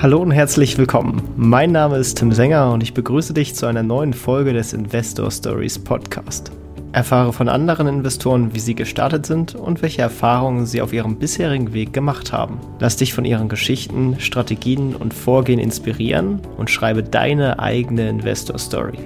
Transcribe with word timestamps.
Hallo 0.00 0.22
und 0.22 0.30
herzlich 0.30 0.78
willkommen. 0.78 1.20
Mein 1.36 1.72
Name 1.72 1.96
ist 1.96 2.18
Tim 2.18 2.30
Sänger 2.30 2.70
und 2.70 2.84
ich 2.84 2.94
begrüße 2.94 3.34
dich 3.34 3.56
zu 3.56 3.66
einer 3.66 3.82
neuen 3.82 4.12
Folge 4.12 4.52
des 4.52 4.72
Investor 4.72 5.28
Stories 5.28 5.76
Podcast. 5.76 6.52
Erfahre 6.92 7.32
von 7.32 7.48
anderen 7.48 7.88
Investoren, 7.88 8.54
wie 8.54 8.60
sie 8.60 8.76
gestartet 8.76 9.26
sind 9.26 9.56
und 9.56 9.82
welche 9.82 10.02
Erfahrungen 10.02 10.66
sie 10.66 10.82
auf 10.82 10.92
ihrem 10.92 11.18
bisherigen 11.18 11.72
Weg 11.72 11.92
gemacht 11.92 12.32
haben. 12.32 12.60
Lass 12.78 12.94
dich 12.94 13.12
von 13.12 13.24
ihren 13.24 13.48
Geschichten, 13.48 14.14
Strategien 14.20 14.94
und 14.94 15.12
Vorgehen 15.12 15.58
inspirieren 15.58 16.42
und 16.56 16.70
schreibe 16.70 17.02
deine 17.02 17.58
eigene 17.58 18.08
Investor 18.08 18.56
Story. 18.56 18.98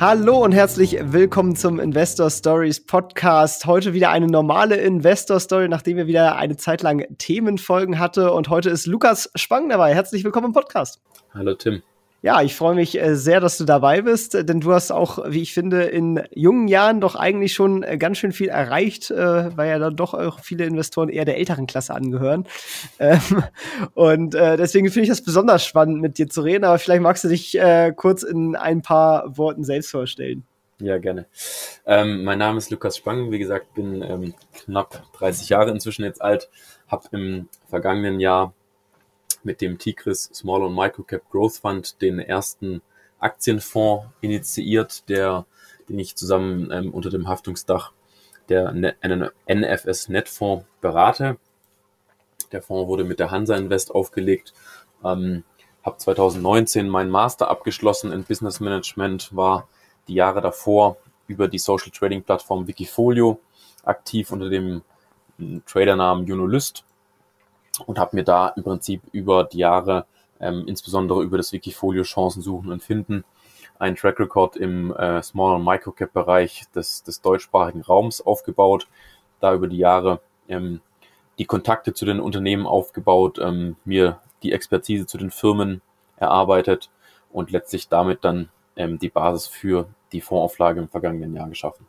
Hallo 0.00 0.42
und 0.42 0.52
herzlich 0.52 0.96
willkommen 0.98 1.56
zum 1.56 1.78
Investor 1.78 2.30
Stories 2.30 2.86
Podcast. 2.86 3.66
Heute 3.66 3.92
wieder 3.92 4.08
eine 4.08 4.28
normale 4.28 4.76
Investor 4.76 5.38
Story, 5.38 5.68
nachdem 5.68 5.98
wir 5.98 6.06
wieder 6.06 6.36
eine 6.36 6.56
Zeit 6.56 6.80
lang 6.80 7.04
Themenfolgen 7.18 7.98
hatte. 7.98 8.32
Und 8.32 8.48
heute 8.48 8.70
ist 8.70 8.86
Lukas 8.86 9.30
Spang 9.34 9.68
dabei. 9.68 9.94
Herzlich 9.94 10.24
willkommen 10.24 10.46
im 10.46 10.52
Podcast. 10.54 11.02
Hallo 11.34 11.52
Tim. 11.52 11.82
Ja, 12.22 12.42
ich 12.42 12.54
freue 12.54 12.74
mich 12.74 13.00
äh, 13.00 13.16
sehr, 13.16 13.40
dass 13.40 13.56
du 13.56 13.64
dabei 13.64 14.02
bist, 14.02 14.34
äh, 14.34 14.44
denn 14.44 14.60
du 14.60 14.74
hast 14.74 14.90
auch, 14.90 15.30
wie 15.30 15.40
ich 15.40 15.54
finde, 15.54 15.84
in 15.84 16.22
jungen 16.34 16.68
Jahren 16.68 17.00
doch 17.00 17.14
eigentlich 17.14 17.54
schon 17.54 17.82
äh, 17.82 17.96
ganz 17.96 18.18
schön 18.18 18.32
viel 18.32 18.48
erreicht, 18.48 19.10
weil 19.10 19.68
ja 19.68 19.78
dann 19.78 19.96
doch 19.96 20.12
auch 20.14 20.40
viele 20.40 20.64
Investoren 20.64 21.08
eher 21.08 21.24
der 21.24 21.38
älteren 21.38 21.66
Klasse 21.66 21.94
angehören. 21.94 22.46
Ähm, 22.98 23.42
und 23.94 24.34
deswegen 24.34 24.88
finde 24.90 25.04
ich 25.04 25.08
das 25.08 25.22
besonders 25.22 25.64
spannend, 25.64 26.00
mit 26.00 26.18
dir 26.18 26.28
zu 26.28 26.42
reden, 26.42 26.64
aber 26.64 26.78
vielleicht 26.78 27.02
magst 27.02 27.24
du 27.24 27.28
dich 27.28 27.58
kurz 27.96 28.22
in 28.22 28.56
ein 28.56 28.82
paar 28.82 29.36
Worten 29.36 29.64
selbst 29.64 29.90
vorstellen. 29.90 30.44
Ja, 30.80 30.98
gerne. 30.98 31.26
Ähm, 31.86 32.24
mein 32.24 32.38
Name 32.38 32.58
ist 32.58 32.70
Lukas 32.70 32.96
Spang, 32.96 33.30
wie 33.30 33.38
gesagt, 33.38 33.74
bin 33.74 34.02
ähm, 34.02 34.34
knapp 34.54 35.02
30 35.18 35.48
Jahre 35.48 35.70
inzwischen 35.70 36.04
jetzt 36.04 36.22
alt, 36.22 36.50
habe 36.88 37.04
im 37.12 37.48
vergangenen 37.68 38.20
Jahr 38.20 38.54
mit 39.42 39.60
dem 39.60 39.78
Tigris 39.78 40.30
Small 40.32 40.62
und 40.62 40.74
Micro 40.74 41.02
Cap 41.02 41.22
Growth 41.30 41.56
Fund 41.56 42.00
den 42.02 42.18
ersten 42.18 42.82
Aktienfonds 43.18 44.06
initiiert, 44.20 45.08
der, 45.08 45.46
den 45.88 45.98
ich 45.98 46.16
zusammen 46.16 46.70
ähm, 46.72 46.92
unter 46.92 47.10
dem 47.10 47.28
Haftungsdach 47.28 47.92
der 48.48 48.72
NFS 48.72 50.08
Netfonds 50.08 50.64
berate. 50.80 51.38
Der 52.52 52.62
Fonds 52.62 52.88
wurde 52.88 53.04
mit 53.04 53.20
der 53.20 53.30
Hansa 53.30 53.56
Invest 53.56 53.94
aufgelegt. 53.94 54.52
Ähm, 55.04 55.44
habe 55.82 55.96
2019 55.96 56.88
meinen 56.88 57.10
Master 57.10 57.48
abgeschlossen 57.48 58.12
in 58.12 58.24
Business 58.24 58.60
Management, 58.60 59.34
war 59.34 59.68
die 60.08 60.14
Jahre 60.14 60.40
davor 60.40 60.96
über 61.26 61.48
die 61.48 61.58
Social 61.58 61.90
Trading 61.90 62.22
Plattform 62.22 62.66
Wikifolio 62.66 63.40
aktiv 63.84 64.30
unter 64.32 64.50
dem 64.50 64.82
Tradernamen 65.64 66.26
Junolyst 66.26 66.84
und 67.86 67.98
habe 67.98 68.16
mir 68.16 68.24
da 68.24 68.48
im 68.48 68.62
Prinzip 68.62 69.02
über 69.12 69.44
die 69.44 69.58
Jahre, 69.58 70.06
ähm, 70.40 70.64
insbesondere 70.66 71.22
über 71.22 71.36
das 71.36 71.52
Wikifolio 71.52 72.02
Chancen 72.02 72.42
suchen 72.42 72.72
und 72.72 72.82
finden, 72.82 73.24
einen 73.78 73.96
Track 73.96 74.20
Record 74.20 74.56
im 74.56 74.94
äh, 74.94 75.22
Small- 75.22 75.56
und 75.56 75.64
Microcap-Bereich 75.64 76.64
des, 76.74 77.02
des 77.02 77.20
deutschsprachigen 77.22 77.82
Raums 77.82 78.20
aufgebaut, 78.20 78.86
da 79.40 79.54
über 79.54 79.68
die 79.68 79.78
Jahre 79.78 80.20
ähm, 80.48 80.80
die 81.38 81.46
Kontakte 81.46 81.94
zu 81.94 82.04
den 82.04 82.20
Unternehmen 82.20 82.66
aufgebaut, 82.66 83.38
ähm, 83.38 83.76
mir 83.84 84.20
die 84.42 84.52
Expertise 84.52 85.06
zu 85.06 85.16
den 85.16 85.30
Firmen 85.30 85.80
erarbeitet 86.16 86.90
und 87.32 87.50
letztlich 87.50 87.88
damit 87.88 88.24
dann 88.24 88.50
ähm, 88.76 88.98
die 88.98 89.08
Basis 89.08 89.46
für 89.46 89.88
die 90.12 90.20
Fondsauflage 90.20 90.80
im 90.80 90.88
vergangenen 90.88 91.34
Jahr 91.34 91.48
geschaffen. 91.48 91.86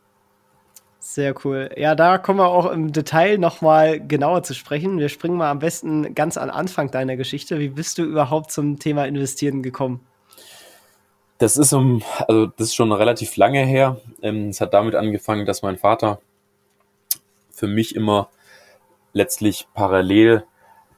Sehr 1.04 1.34
cool. 1.44 1.72
Ja, 1.78 1.96
da 1.96 2.20
kommen 2.20 2.38
wir 2.38 2.50
auch 2.50 2.72
im 2.72 2.94
Detail 2.94 3.40
nochmal 3.40 4.00
genauer 4.00 4.44
zu 4.44 4.54
sprechen. 4.54 5.00
Wir 5.00 5.10
springen 5.10 5.36
mal 5.36 5.50
am 5.50 5.58
besten 5.58 6.14
ganz 6.14 6.38
an 6.38 6.52
Anfang 6.52 6.92
deiner 6.92 7.18
Geschichte. 7.18 7.58
Wie 7.58 7.70
bist 7.70 7.98
du 7.98 8.04
überhaupt 8.04 8.52
zum 8.52 8.78
Thema 8.78 9.06
Investieren 9.06 9.64
gekommen? 9.64 10.02
Das 11.40 11.58
ist 11.58 11.74
um, 11.74 12.04
also 12.28 12.46
das 12.46 12.68
ist 12.68 12.76
schon 12.76 12.92
relativ 12.92 13.36
lange 13.36 13.66
her. 13.66 14.00
Ähm, 14.22 14.50
es 14.50 14.62
hat 14.62 14.76
damit 14.76 14.94
angefangen, 14.94 15.48
dass 15.48 15.64
mein 15.64 15.80
Vater 15.80 16.22
für 17.50 17.66
mich 17.66 17.96
immer 17.96 18.30
letztlich 19.12 19.68
parallel 19.74 20.44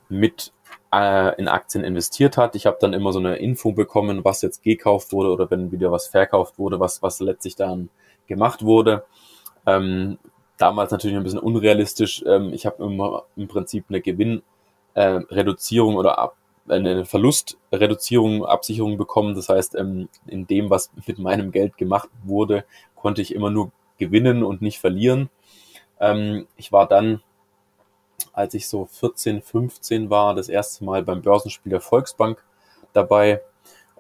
mit 0.10 0.52
äh, 0.94 1.34
in 1.40 1.48
Aktien 1.48 1.86
investiert 1.86 2.36
hat. 2.36 2.58
Ich 2.58 2.66
habe 2.66 2.76
dann 2.82 2.92
immer 2.92 3.14
so 3.14 3.20
eine 3.20 3.38
Info 3.38 3.72
bekommen, 3.72 4.26
was 4.26 4.42
jetzt 4.42 4.64
gekauft 4.64 5.14
wurde 5.14 5.32
oder 5.32 5.50
wenn 5.50 5.72
wieder 5.72 5.94
was 5.94 6.08
verkauft 6.08 6.60
wurde, 6.60 6.82
was, 6.82 7.02
was 7.02 7.22
letztlich 7.22 7.56
dann 7.56 7.88
gemacht 8.28 8.66
wurde. 8.66 9.06
Ähm, 9.66 10.18
damals 10.58 10.92
natürlich 10.92 11.18
ein 11.18 11.24
bisschen 11.24 11.40
unrealistisch. 11.40 12.24
Ähm, 12.26 12.54
ich 12.54 12.66
habe 12.66 12.84
immer 12.84 13.24
im 13.36 13.48
Prinzip 13.48 13.86
eine 13.90 14.02
Gewinnreduzierung 14.02 15.94
äh, 15.94 15.98
oder 15.98 16.20
ab, 16.20 16.36
eine 16.68 17.06
Verlustreduzierung, 17.06 18.46
Absicherung 18.46 18.98
bekommen. 18.98 19.36
Das 19.36 19.50
heißt, 19.50 19.76
ähm, 19.76 20.10
in 20.28 20.48
dem, 20.48 20.70
was 20.70 20.92
mit 21.08 21.20
meinem 21.20 21.52
Geld 21.52 21.78
gemacht 21.78 22.10
wurde, 22.24 22.66
konnte 22.96 23.22
ich 23.22 23.36
immer 23.36 23.50
nur 23.50 23.72
gewinnen 23.98 24.44
und 24.44 24.62
nicht 24.62 24.80
verlieren. 24.80 25.30
Ähm, 26.00 26.48
ich 26.58 26.72
war 26.72 26.88
dann, 26.88 27.22
als 28.34 28.54
ich 28.54 28.68
so 28.68 28.86
14, 28.86 29.42
15 29.42 30.10
war, 30.10 30.34
das 30.36 30.50
erste 30.50 30.84
Mal 30.86 31.04
beim 31.04 31.22
Börsenspiel 31.22 31.70
der 31.72 31.82
Volksbank 31.82 32.44
dabei, 32.94 33.42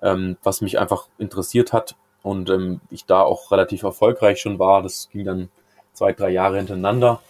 ähm, 0.01 0.37
was 0.43 0.61
mich 0.61 0.79
einfach 0.79 1.07
interessiert 1.17 1.73
hat 1.73 1.95
und 2.23 2.49
ähm, 2.49 2.81
ich 2.89 3.05
da 3.05 3.21
auch 3.21 3.51
relativ 3.51 3.83
erfolgreich 3.83 4.41
schon 4.41 4.57
war. 4.57 4.81
Das 4.81 5.09
ging 5.11 5.25
dann 5.25 5.49
zwei, 5.91 6.13
drei 6.13 6.29
Jahre 6.29 6.57
hintereinander. 6.57 7.21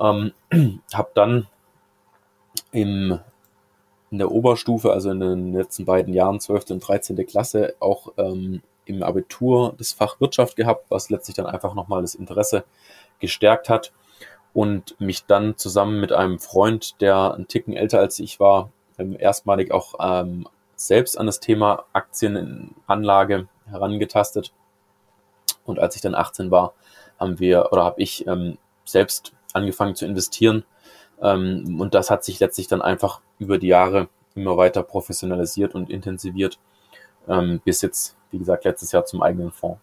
Ähm, 0.00 0.32
habe 0.92 1.10
dann 1.14 1.46
im, 2.72 3.20
in 4.10 4.18
der 4.18 4.32
Oberstufe, 4.32 4.92
also 4.92 5.10
in 5.10 5.20
den 5.20 5.52
letzten 5.52 5.84
beiden 5.84 6.12
Jahren, 6.12 6.40
12. 6.40 6.70
und 6.70 6.80
13. 6.80 7.24
Klasse, 7.26 7.74
auch 7.78 8.12
ähm, 8.16 8.62
im 8.86 9.02
Abitur 9.02 9.74
das 9.76 9.92
Fach 9.92 10.18
Wirtschaft 10.20 10.56
gehabt, 10.56 10.86
was 10.88 11.10
letztlich 11.10 11.36
dann 11.36 11.46
einfach 11.46 11.74
nochmal 11.74 12.00
das 12.00 12.14
Interesse 12.14 12.64
gestärkt 13.20 13.68
hat 13.68 13.92
und 14.54 14.98
mich 14.98 15.26
dann 15.26 15.58
zusammen 15.58 16.00
mit 16.00 16.12
einem 16.12 16.38
Freund, 16.38 17.00
der 17.02 17.34
einen 17.34 17.48
Ticken 17.48 17.74
älter 17.74 17.98
als 17.98 18.18
ich 18.18 18.40
war, 18.40 18.70
ähm, 18.98 19.16
erstmalig 19.18 19.72
auch 19.72 19.94
ähm, 20.00 20.48
selbst 20.74 21.18
an 21.18 21.26
das 21.26 21.40
Thema 21.40 21.84
Aktienanlage 21.92 23.46
herangetastet. 23.70 24.52
Und 25.64 25.78
als 25.78 25.96
ich 25.96 26.02
dann 26.02 26.14
18 26.14 26.50
war, 26.50 26.74
haben 27.18 27.38
wir 27.38 27.72
oder 27.72 27.84
habe 27.84 28.00
ich 28.00 28.26
ähm, 28.26 28.58
selbst 28.84 29.32
angefangen 29.52 29.94
zu 29.94 30.06
investieren. 30.06 30.64
Ähm, 31.20 31.80
und 31.80 31.94
das 31.94 32.10
hat 32.10 32.24
sich 32.24 32.40
letztlich 32.40 32.68
dann 32.68 32.82
einfach 32.82 33.20
über 33.38 33.58
die 33.58 33.68
Jahre 33.68 34.08
immer 34.34 34.56
weiter 34.56 34.82
professionalisiert 34.82 35.74
und 35.74 35.90
intensiviert, 35.90 36.58
ähm, 37.28 37.60
bis 37.64 37.82
jetzt, 37.82 38.16
wie 38.30 38.38
gesagt, 38.38 38.64
letztes 38.64 38.92
Jahr 38.92 39.04
zum 39.04 39.22
eigenen 39.22 39.50
Fonds. 39.50 39.80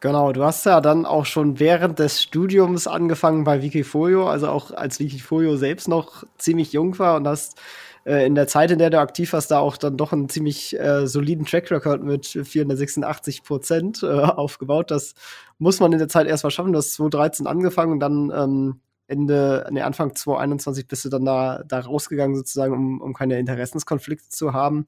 Genau, 0.00 0.32
du 0.32 0.42
hast 0.42 0.64
ja 0.64 0.80
dann 0.80 1.04
auch 1.04 1.26
schon 1.26 1.58
während 1.60 1.98
des 1.98 2.22
Studiums 2.22 2.86
angefangen 2.86 3.44
bei 3.44 3.60
Wikifolio, 3.60 4.28
also 4.28 4.48
auch 4.48 4.70
als 4.70 4.98
Wikifolio 4.98 5.56
selbst 5.56 5.88
noch 5.88 6.24
ziemlich 6.38 6.72
jung 6.72 6.98
war 6.98 7.16
und 7.16 7.28
hast 7.28 7.60
äh, 8.04 8.26
in 8.26 8.34
der 8.34 8.46
Zeit, 8.46 8.70
in 8.70 8.78
der 8.78 8.90
du 8.90 8.98
aktiv 8.98 9.32
warst, 9.32 9.50
da 9.50 9.58
auch 9.58 9.76
dann 9.76 9.96
doch 9.96 10.12
einen 10.12 10.28
ziemlich 10.28 10.78
äh, 10.78 11.06
soliden 11.06 11.44
Track 11.44 11.70
Record 11.70 12.02
mit 12.02 12.26
486 12.26 13.42
Prozent 13.42 14.02
äh, 14.02 14.06
aufgebaut. 14.06 14.90
Das 14.90 15.14
muss 15.58 15.80
man 15.80 15.92
in 15.92 15.98
der 15.98 16.08
Zeit 16.08 16.26
erst 16.26 16.44
mal 16.44 16.50
schaffen. 16.50 16.72
Du 16.72 16.78
hast 16.78 16.94
2013 16.94 17.46
angefangen 17.46 17.92
und 17.92 18.00
dann 18.00 18.32
ähm, 18.34 18.80
Ende, 19.06 19.66
nee, 19.70 19.82
Anfang 19.82 20.14
2021 20.14 20.86
bist 20.86 21.04
du 21.04 21.08
dann 21.08 21.24
da, 21.24 21.62
da 21.66 21.80
rausgegangen, 21.80 22.36
sozusagen, 22.36 22.72
um, 22.72 23.00
um 23.00 23.12
keine 23.12 23.38
Interessenskonflikte 23.38 24.28
zu 24.28 24.52
haben. 24.52 24.86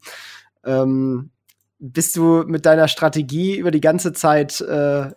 Ähm, 0.65 1.31
bist 1.81 2.17
du 2.17 2.45
mit 2.47 2.65
deiner 2.65 2.87
Strategie 2.87 3.57
über 3.57 3.73
die 3.73 3.81
ganze 3.81 4.13
Zeit 4.13 4.61
äh, 4.61 5.11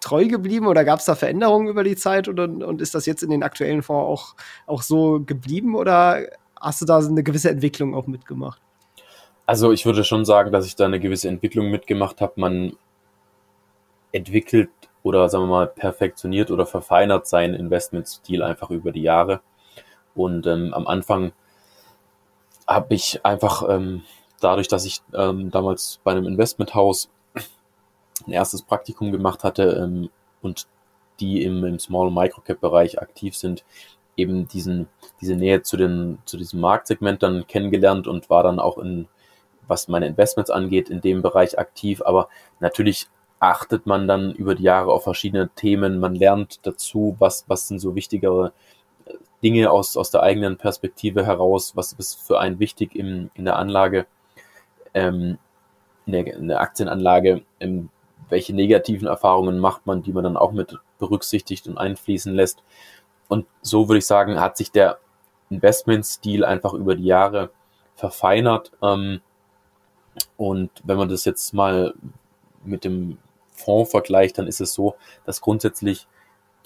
treu 0.00 0.26
geblieben 0.26 0.66
oder 0.66 0.84
gab 0.84 1.00
es 1.00 1.04
da 1.04 1.14
Veränderungen 1.14 1.68
über 1.68 1.84
die 1.84 1.96
Zeit 1.96 2.28
oder, 2.28 2.44
und 2.44 2.80
ist 2.80 2.94
das 2.94 3.04
jetzt 3.04 3.22
in 3.22 3.30
den 3.30 3.42
aktuellen 3.42 3.82
Fonds 3.82 4.06
auch, 4.06 4.36
auch 4.66 4.82
so 4.82 5.20
geblieben 5.20 5.74
oder 5.74 6.26
hast 6.60 6.80
du 6.80 6.86
da 6.86 6.98
eine 6.98 7.22
gewisse 7.22 7.50
Entwicklung 7.50 7.94
auch 7.94 8.06
mitgemacht? 8.06 8.60
Also 9.46 9.72
ich 9.72 9.86
würde 9.86 10.04
schon 10.04 10.24
sagen, 10.24 10.50
dass 10.52 10.66
ich 10.66 10.76
da 10.76 10.86
eine 10.86 11.00
gewisse 11.00 11.28
Entwicklung 11.28 11.70
mitgemacht 11.70 12.20
habe. 12.20 12.32
Man 12.36 12.76
entwickelt 14.12 14.70
oder 15.02 15.28
sagen 15.28 15.44
wir 15.44 15.48
mal 15.48 15.66
perfektioniert 15.68 16.50
oder 16.50 16.66
verfeinert 16.66 17.26
seinen 17.28 17.54
Investmentstil 17.54 18.42
einfach 18.42 18.70
über 18.70 18.90
die 18.90 19.02
Jahre. 19.02 19.40
Und 20.14 20.46
ähm, 20.46 20.74
am 20.74 20.86
Anfang 20.86 21.32
habe 22.66 22.94
ich 22.94 23.24
einfach 23.24 23.68
ähm, 23.68 24.02
dadurch, 24.40 24.66
dass 24.66 24.84
ich 24.84 25.02
ähm, 25.14 25.50
damals 25.50 26.00
bei 26.02 26.10
einem 26.10 26.26
Investmenthaus 26.26 27.08
ein 28.26 28.32
erstes 28.32 28.62
Praktikum 28.62 29.12
gemacht 29.12 29.44
hatte 29.44 29.80
ähm, 29.84 30.10
und 30.42 30.66
die 31.20 31.42
im, 31.44 31.64
im 31.64 31.78
Small- 31.78 32.08
und 32.08 32.14
Microcap-Bereich 32.14 33.00
aktiv 33.00 33.36
sind, 33.36 33.64
eben 34.16 34.48
diesen, 34.48 34.88
diese 35.20 35.36
Nähe 35.36 35.62
zu, 35.62 35.76
den, 35.76 36.18
zu 36.24 36.36
diesem 36.36 36.60
Marktsegment 36.60 37.22
dann 37.22 37.46
kennengelernt 37.46 38.06
und 38.06 38.30
war 38.30 38.42
dann 38.42 38.58
auch 38.58 38.78
in, 38.78 39.08
was 39.66 39.88
meine 39.88 40.06
Investments 40.06 40.50
angeht, 40.50 40.90
in 40.90 41.00
dem 41.00 41.22
Bereich 41.22 41.58
aktiv. 41.58 42.02
Aber 42.04 42.28
natürlich 42.60 43.08
achtet 43.38 43.86
man 43.86 44.08
dann 44.08 44.32
über 44.32 44.54
die 44.54 44.62
Jahre 44.62 44.92
auf 44.92 45.04
verschiedene 45.04 45.48
Themen. 45.50 45.98
Man 45.98 46.14
lernt 46.14 46.66
dazu, 46.66 47.16
was, 47.18 47.44
was 47.48 47.68
sind 47.68 47.78
so 47.78 47.94
wichtigere 47.94 48.52
Dinge 49.42 49.70
aus, 49.70 49.96
aus 49.96 50.10
der 50.10 50.22
eigenen 50.22 50.56
Perspektive 50.56 51.26
heraus, 51.26 51.76
was 51.76 51.92
ist 51.92 52.20
für 52.26 52.40
einen 52.40 52.58
wichtig 52.58 52.94
in, 52.94 53.30
in 53.34 53.44
der 53.44 53.56
Anlage, 53.56 54.06
ähm, 54.94 55.38
in, 56.06 56.12
der, 56.12 56.26
in 56.34 56.48
der 56.48 56.60
Aktienanlage, 56.60 57.42
ähm, 57.60 57.90
welche 58.28 58.54
negativen 58.54 59.06
Erfahrungen 59.06 59.58
macht 59.58 59.86
man, 59.86 60.02
die 60.02 60.12
man 60.12 60.24
dann 60.24 60.36
auch 60.36 60.52
mit 60.52 60.76
berücksichtigt 60.98 61.68
und 61.68 61.78
einfließen 61.78 62.34
lässt. 62.34 62.62
Und 63.28 63.46
so 63.62 63.88
würde 63.88 63.98
ich 63.98 64.06
sagen, 64.06 64.40
hat 64.40 64.56
sich 64.56 64.70
der 64.70 64.98
Investmentstil 65.50 66.44
einfach 66.44 66.74
über 66.74 66.94
die 66.94 67.04
Jahre 67.04 67.50
verfeinert. 67.94 68.72
Ähm, 68.82 69.20
und 70.36 70.70
wenn 70.84 70.96
man 70.96 71.08
das 71.08 71.24
jetzt 71.24 71.52
mal 71.52 71.94
mit 72.64 72.84
dem 72.84 73.18
Fonds 73.52 73.90
vergleicht, 73.90 74.38
dann 74.38 74.46
ist 74.46 74.60
es 74.60 74.74
so, 74.74 74.96
dass 75.24 75.40
grundsätzlich 75.40 76.06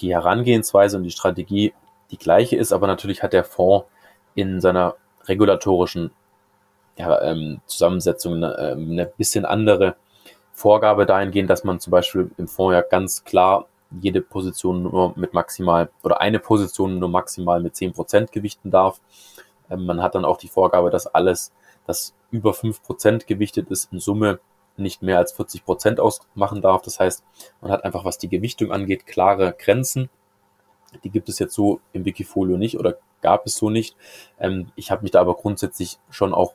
die 0.01 0.12
Herangehensweise 0.12 0.97
und 0.97 1.05
die 1.05 1.11
Strategie 1.11 1.73
die 2.11 2.19
gleiche 2.19 2.57
ist, 2.57 2.73
aber 2.73 2.87
natürlich 2.87 3.23
hat 3.23 3.33
der 3.33 3.45
Fonds 3.45 3.87
in 4.35 4.61
seiner 4.61 4.97
regulatorischen 5.25 6.11
ja, 6.97 7.21
ähm, 7.23 7.61
Zusammensetzung 7.67 8.35
eine, 8.35 8.57
ähm, 8.59 8.93
eine 8.93 9.07
bisschen 9.07 9.45
andere 9.45 9.97
Vorgabe 10.53 11.07
dahingehend, 11.07 11.49
dass 11.49 11.65
man 11.65 11.81
zum 11.81 11.91
Beispiel 11.93 12.31
im 12.37 12.49
Fonds 12.49 12.75
ja 12.75 12.83
ganz 12.83 13.25
klar 13.25 13.67
jede 14.00 14.20
Position 14.20 14.84
nur 14.84 15.12
mit 15.16 15.34
maximal 15.34 15.90
oder 16.02 16.20
eine 16.20 16.38
Position 16.38 16.98
nur 16.98 17.08
maximal 17.08 17.60
mit 17.60 17.75
10% 17.75 18.31
gewichten 18.31 18.70
darf. 18.70 19.00
Ähm, 19.69 19.87
man 19.87 20.02
hat 20.02 20.14
dann 20.14 20.25
auch 20.25 20.37
die 20.37 20.48
Vorgabe, 20.48 20.90
dass 20.90 21.06
alles, 21.06 21.52
das 21.87 22.14
über 22.31 22.52
5% 22.52 23.26
gewichtet 23.26 23.70
ist, 23.70 23.92
in 23.92 23.98
Summe 23.98 24.40
nicht 24.76 25.02
mehr 25.02 25.19
als 25.19 25.37
40% 25.37 25.98
ausmachen 25.98 26.62
darf. 26.62 26.82
Das 26.82 27.00
heißt, 27.00 27.25
man 27.60 27.70
hat 27.70 27.84
einfach, 27.84 28.04
was 28.04 28.19
die 28.19 28.28
Gewichtung 28.28 28.72
angeht, 28.72 29.06
klare 29.06 29.54
Grenzen. 29.58 30.08
Die 31.04 31.10
gibt 31.10 31.28
es 31.28 31.38
jetzt 31.38 31.54
so 31.54 31.81
im 31.92 32.04
Wikifolio 32.04 32.56
nicht 32.56 32.78
oder 32.78 32.96
gab 33.22 33.46
es 33.46 33.54
so 33.54 33.70
nicht. 33.70 33.96
Ähm, 34.38 34.72
ich 34.76 34.90
habe 34.90 35.02
mich 35.02 35.10
da 35.10 35.20
aber 35.20 35.34
grundsätzlich 35.34 35.98
schon 36.10 36.34
auch 36.34 36.54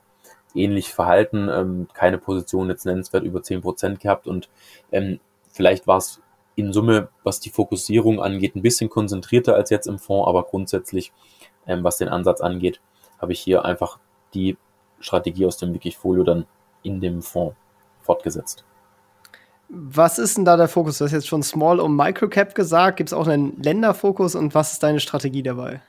ähnlich 0.53 0.93
verhalten, 0.93 1.49
ähm, 1.49 1.87
keine 1.93 2.17
Position 2.17 2.69
jetzt 2.69 2.85
nennenswert 2.85 3.23
über 3.23 3.41
10% 3.41 3.97
gehabt 3.97 4.25
und 4.25 4.49
ähm, 4.91 5.19
vielleicht 5.51 5.85
war 5.85 5.97
es 5.97 6.21
in 6.55 6.73
Summe, 6.73 7.09
was 7.23 7.39
die 7.39 7.49
Fokussierung 7.49 8.21
angeht, 8.21 8.55
ein 8.55 8.61
bisschen 8.61 8.89
konzentrierter 8.89 9.55
als 9.55 9.69
jetzt 9.69 9.87
im 9.87 9.99
Fonds, 9.99 10.27
aber 10.27 10.43
grundsätzlich, 10.43 11.11
ähm, 11.67 11.83
was 11.83 11.97
den 11.97 12.09
Ansatz 12.09 12.41
angeht, 12.41 12.79
habe 13.19 13.33
ich 13.33 13.39
hier 13.39 13.65
einfach 13.65 13.99
die 14.33 14.57
Strategie 14.99 15.45
aus 15.45 15.57
dem 15.57 15.73
Wikifolio 15.73 16.23
dann 16.23 16.45
in 16.83 17.01
dem 17.01 17.21
Fonds 17.21 17.55
fortgesetzt. 18.01 18.63
Was 19.67 20.19
ist 20.19 20.37
denn 20.37 20.45
da 20.45 20.57
der 20.57 20.67
Fokus? 20.67 20.99
Du 20.99 21.05
hast 21.05 21.11
jetzt 21.11 21.27
schon 21.27 21.41
Small 21.41 21.79
und 21.79 21.95
Microcap 21.95 22.53
gesagt. 22.53 22.97
Gibt 22.97 23.09
es 23.09 23.13
auch 23.13 23.27
einen 23.27 23.61
Länderfokus 23.61 24.35
und 24.35 24.53
was 24.53 24.73
ist 24.73 24.83
deine 24.83 24.99
Strategie 24.99 25.41
dabei? 25.41 25.81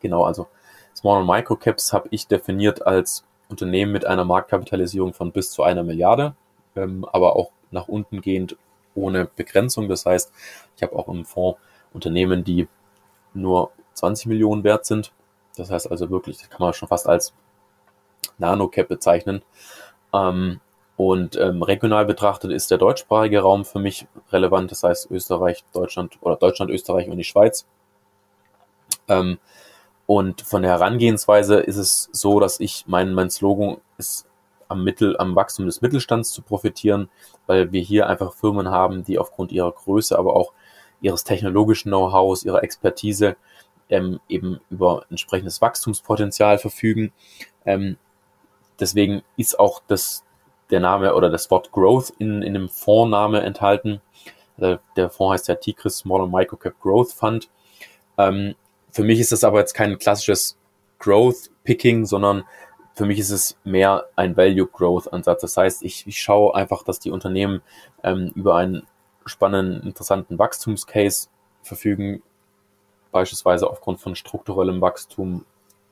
Genau, 0.00 0.24
also 0.24 0.48
Small 0.96 1.20
und 1.20 1.28
Microcaps 1.28 1.92
habe 1.92 2.08
ich 2.10 2.26
definiert 2.26 2.84
als 2.84 3.24
Unternehmen 3.48 3.92
mit 3.92 4.04
einer 4.04 4.24
Marktkapitalisierung 4.24 5.14
von 5.14 5.30
bis 5.30 5.52
zu 5.52 5.62
einer 5.62 5.84
Milliarde, 5.84 6.34
ähm, 6.74 7.06
aber 7.12 7.36
auch 7.36 7.52
nach 7.70 7.88
unten 7.88 8.20
gehend 8.20 8.56
ohne 8.94 9.26
Begrenzung. 9.26 9.88
Das 9.88 10.06
heißt, 10.06 10.32
ich 10.76 10.82
habe 10.82 10.96
auch 10.96 11.08
im 11.08 11.24
Fonds 11.24 11.58
Unternehmen, 11.92 12.44
die 12.44 12.68
nur 13.34 13.70
20 13.94 14.26
Millionen 14.26 14.64
wert 14.64 14.86
sind. 14.86 15.12
Das 15.56 15.70
heißt 15.70 15.90
also 15.90 16.10
wirklich, 16.10 16.38
das 16.38 16.50
kann 16.50 16.60
man 16.60 16.72
schon 16.72 16.88
fast 16.88 17.06
als 17.06 17.34
Nano-Cap 18.38 18.88
bezeichnen. 18.88 19.42
Ähm, 20.12 20.60
und 20.96 21.36
ähm, 21.36 21.62
regional 21.62 22.04
betrachtet 22.04 22.52
ist 22.52 22.70
der 22.70 22.78
deutschsprachige 22.78 23.40
Raum 23.40 23.64
für 23.64 23.78
mich 23.78 24.06
relevant. 24.30 24.70
Das 24.70 24.82
heißt 24.82 25.10
Österreich, 25.10 25.64
Deutschland 25.72 26.18
oder 26.20 26.36
Deutschland, 26.36 26.70
Österreich 26.70 27.08
und 27.08 27.16
die 27.16 27.24
Schweiz. 27.24 27.66
Ähm, 29.08 29.38
und 30.06 30.42
von 30.42 30.62
der 30.62 30.72
Herangehensweise 30.72 31.60
ist 31.60 31.76
es 31.76 32.08
so, 32.12 32.40
dass 32.40 32.60
ich 32.60 32.84
mein, 32.86 33.14
mein 33.14 33.30
Slogan 33.30 33.78
ist 33.98 34.26
am 34.72 34.82
Mittel, 34.82 35.16
am 35.18 35.36
Wachstum 35.36 35.66
des 35.66 35.80
Mittelstands 35.80 36.32
zu 36.32 36.42
profitieren, 36.42 37.08
weil 37.46 37.70
wir 37.72 37.80
hier 37.80 38.08
einfach 38.08 38.34
Firmen 38.34 38.68
haben, 38.68 39.04
die 39.04 39.18
aufgrund 39.18 39.52
ihrer 39.52 39.70
Größe, 39.70 40.18
aber 40.18 40.34
auch 40.34 40.52
ihres 41.00 41.24
technologischen 41.24 41.90
Know-hows, 41.90 42.44
ihrer 42.44 42.62
Expertise 42.62 43.36
ähm, 43.88 44.20
eben 44.28 44.60
über 44.70 45.04
entsprechendes 45.10 45.60
Wachstumspotenzial 45.60 46.58
verfügen. 46.58 47.12
Ähm, 47.66 47.96
deswegen 48.80 49.22
ist 49.36 49.58
auch 49.58 49.82
das, 49.86 50.24
der 50.70 50.80
Name 50.80 51.14
oder 51.14 51.30
das 51.30 51.50
Wort 51.50 51.70
Growth 51.72 52.10
in, 52.18 52.42
in 52.42 52.54
dem 52.54 52.68
Fondsname 52.68 53.42
enthalten. 53.42 54.00
Der, 54.56 54.80
der 54.96 55.10
Fonds 55.10 55.34
heißt 55.34 55.48
ja 55.48 55.56
Tigris 55.56 55.98
Small 55.98 56.22
and 56.22 56.32
Micro 56.32 56.56
Cap 56.56 56.80
Growth 56.80 57.12
Fund. 57.12 57.50
Ähm, 58.16 58.54
für 58.90 59.04
mich 59.04 59.20
ist 59.20 59.32
das 59.32 59.44
aber 59.44 59.58
jetzt 59.58 59.74
kein 59.74 59.98
klassisches 59.98 60.56
Growth 60.98 61.50
Picking, 61.64 62.06
sondern 62.06 62.44
für 62.94 63.06
mich 63.06 63.18
ist 63.18 63.30
es 63.30 63.58
mehr 63.64 64.06
ein 64.16 64.36
Value 64.36 64.66
Growth 64.66 65.12
Ansatz. 65.12 65.40
Das 65.40 65.56
heißt, 65.56 65.82
ich, 65.82 66.06
ich 66.06 66.20
schaue 66.20 66.54
einfach, 66.54 66.82
dass 66.82 66.98
die 66.98 67.10
Unternehmen 67.10 67.62
ähm, 68.02 68.32
über 68.34 68.56
einen 68.56 68.86
spannenden, 69.24 69.82
interessanten 69.82 70.38
Wachstumscase 70.38 71.28
verfügen, 71.62 72.22
beispielsweise 73.12 73.68
aufgrund 73.68 74.00
von 74.00 74.14
strukturellem 74.14 74.80
Wachstum, 74.80 75.44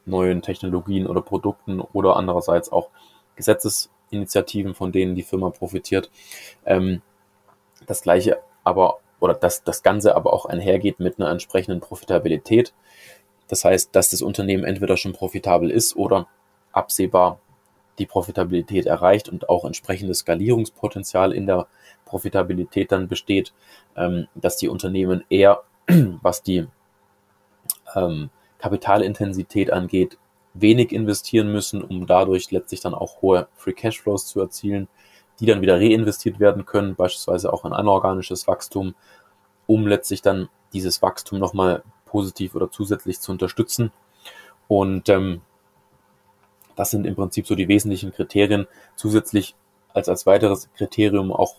neuen 0.05 0.43
Technologien 0.43 1.07
oder 1.07 1.23
Produkten 1.23 1.81
oder 1.81 2.17
andererseits 2.17 2.73
auch 2.73 2.91
Gesetzesinitiativen, 3.37 4.75
von 4.75 4.93
denen 4.93 5.15
die 5.15 5.23
Firma 5.23 5.51
profitiert. 5.51 6.11
Ähm, 6.65 7.03
das 7.87 8.03
gleiche 8.03 8.39
aber 8.65 8.99
oder 9.21 9.35
dass 9.35 9.63
das 9.63 9.83
Ganze 9.83 10.17
aber 10.17 10.33
auch 10.33 10.47
einhergeht 10.47 10.99
mit 10.99 11.19
einer 11.19 11.31
entsprechenden 11.31 11.81
Profitabilität. 11.81 12.73
Das 13.49 13.65
heißt, 13.65 13.95
dass 13.95 14.11
das 14.11 14.23
Unternehmen 14.23 14.65
entweder 14.65 14.97
schon 14.97 15.13
profitabel 15.13 15.71
ist 15.71 15.95
oder 15.97 16.27
absehbar 16.73 17.39
die 17.99 18.07
Profitabilität 18.07 18.87
erreicht 18.87 19.29
und 19.29 19.49
auch 19.49 19.65
entsprechendes 19.65 20.21
Skalierungspotenzial 20.21 21.33
in 21.33 21.47
der 21.47 21.67
Profitabilität 22.07 22.93
dann 22.93 23.09
besteht, 23.09 23.53
ähm, 23.97 24.27
dass 24.35 24.57
die 24.57 24.69
Unternehmen 24.69 25.23
eher, 25.29 25.63
was 26.23 26.43
die 26.43 26.67
ähm, 27.95 28.31
Kapitalintensität 28.59 29.73
angeht, 29.73 30.19
wenig 30.55 30.93
investieren 30.93 31.53
müssen, 31.53 31.83
um 31.83 32.07
dadurch 32.07 32.51
letztlich 32.51 32.81
dann 32.81 32.95
auch 32.95 33.23
hohe 33.23 33.49
Free 33.55 33.73
Cashflows 33.73 34.27
zu 34.27 34.41
erzielen, 34.41 34.89
die 35.39 35.47
dann 35.47 35.61
wieder 35.61 35.77
reinvestiert 35.79 36.41
werden 36.41 36.67
können, 36.67 36.97
beispielsweise 36.97 37.53
auch 37.53 37.65
in 37.65 37.73
anorganisches 37.73 38.49
Wachstum, 38.49 38.95
um 39.67 39.87
letztlich 39.87 40.23
dann 40.23 40.49
dieses 40.73 41.03
Wachstum 41.03 41.39
nochmal 41.39 41.83
positiv 42.05 42.55
oder 42.55 42.71
zusätzlich 42.71 43.21
zu 43.21 43.31
unterstützen. 43.33 43.93
Und 44.69 45.09
ähm, 45.09 45.41
das 46.77 46.91
sind 46.91 47.07
im 47.07 47.15
Prinzip 47.15 47.47
so 47.47 47.55
die 47.55 47.69
wesentlichen 47.69 48.13
Kriterien. 48.13 48.67
Zusätzlich 48.97 49.55
als, 49.93 50.09
als 50.09 50.27
weiteres 50.27 50.69
Kriterium 50.77 51.33
auch 51.33 51.57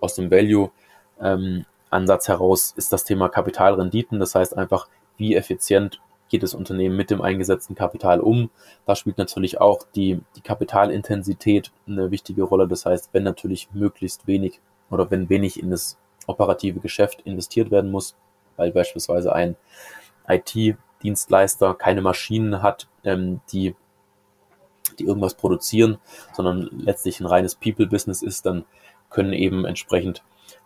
aus 0.00 0.14
dem 0.14 0.30
Value-Ansatz 0.30 2.28
ähm, 2.28 2.32
heraus 2.32 2.74
ist 2.76 2.92
das 2.92 3.04
Thema 3.04 3.28
Kapitalrenditen. 3.28 4.18
Das 4.18 4.34
heißt 4.34 4.56
einfach, 4.56 4.88
wie 5.16 5.34
effizient 5.34 6.00
geht 6.28 6.42
das 6.42 6.54
Unternehmen 6.54 6.96
mit 6.96 7.10
dem 7.10 7.22
eingesetzten 7.22 7.74
Kapital 7.74 8.20
um. 8.20 8.50
Da 8.84 8.96
spielt 8.96 9.18
natürlich 9.18 9.60
auch 9.60 9.84
die, 9.94 10.20
die 10.34 10.40
Kapitalintensität 10.40 11.70
eine 11.86 12.10
wichtige 12.10 12.42
Rolle. 12.42 12.66
Das 12.66 12.84
heißt, 12.86 13.10
wenn 13.12 13.22
natürlich 13.22 13.68
möglichst 13.72 14.26
wenig 14.26 14.60
oder 14.90 15.10
wenn 15.10 15.28
wenig 15.28 15.60
in 15.60 15.70
das 15.70 15.96
operative 16.26 16.80
Geschäft 16.80 17.20
investiert 17.22 17.70
werden 17.70 17.90
muss, 17.90 18.16
weil 18.56 18.72
beispielsweise 18.72 19.32
ein 19.32 19.56
IT-Dienstleister 20.28 21.74
keine 21.74 22.02
Maschinen 22.02 22.62
hat, 22.62 22.88
ähm, 23.04 23.40
die 23.52 23.74
die 24.98 25.04
irgendwas 25.04 25.34
produzieren, 25.34 25.98
sondern 26.32 26.68
letztlich 26.72 27.20
ein 27.20 27.26
reines 27.26 27.54
People-Business 27.54 28.22
ist, 28.22 28.46
dann 28.46 28.64
können 29.10 29.32
eben 29.32 29.64
entsprechend 29.64 30.22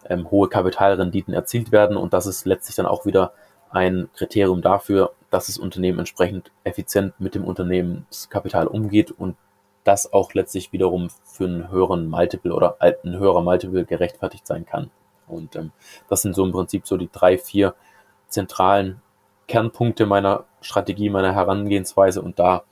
ähm, 0.09 0.31
hohe 0.31 0.49
Kapitalrenditen 0.49 1.35
erzielt 1.35 1.73
werden 1.73 1.97
und 1.97 2.13
das 2.13 2.27
ist 2.27 2.47
letztlich 2.47 2.77
dann 2.77 2.87
auch 2.87 3.07
wieder 3.07 3.33
ein 3.71 4.09
Kriterium 4.15 4.63
dafür, 4.63 5.13
dass 5.31 5.47
das 5.47 5.59
Unternehmen 5.59 6.01
entsprechend 6.01 6.51
effizient 6.65 7.15
mit 7.21 7.35
dem 7.35 7.45
Unternehmenskapital 7.45 8.67
umgeht 8.67 9.13
und 9.13 9.37
das 9.85 10.13
auch 10.13 10.35
letztlich 10.35 10.73
wiederum 10.73 11.09
für 11.25 11.45
einen 11.45 11.71
höheren 11.71 12.09
Multiple 12.09 12.55
oder 12.55 12.77
ein 12.81 13.19
höherer 13.19 13.43
Multiple 13.43 13.85
gerechtfertigt 13.85 14.47
sein 14.47 14.67
kann. 14.67 14.91
Und 15.27 15.57
ähm, 15.57 15.73
das 16.09 16.23
sind 16.23 16.35
so 16.35 16.45
im 16.45 16.53
Prinzip 16.53 16.87
so 16.87 16.97
die 16.97 17.09
drei, 17.11 17.39
vier 17.39 17.75
zentralen 18.29 19.01
Kernpunkte 19.47 20.07
meiner 20.07 20.45
Strategie, 20.61 21.11
meiner 21.11 21.35
Herangehensweise 21.35 22.23
und 22.23 22.39
da 22.39 22.65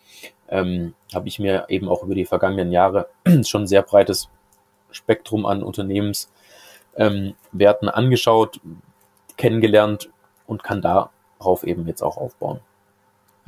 ähm, 0.48 0.94
habe 1.14 1.28
ich 1.28 1.38
mir 1.38 1.66
eben 1.68 1.88
auch 1.88 2.02
über 2.02 2.14
die 2.14 2.24
vergangenen 2.24 2.72
Jahre 2.72 3.08
schon 3.44 3.62
ein 3.62 3.66
sehr 3.66 3.82
breites 3.82 4.28
Spektrum 4.90 5.46
an 5.46 5.62
Unternehmenswerten 5.62 6.28
ähm, 6.98 7.34
angeschaut, 7.92 8.60
kennengelernt 9.36 10.10
und 10.46 10.62
kann 10.62 10.82
darauf 10.82 11.64
eben 11.64 11.86
jetzt 11.86 12.02
auch 12.02 12.16
aufbauen. 12.16 12.60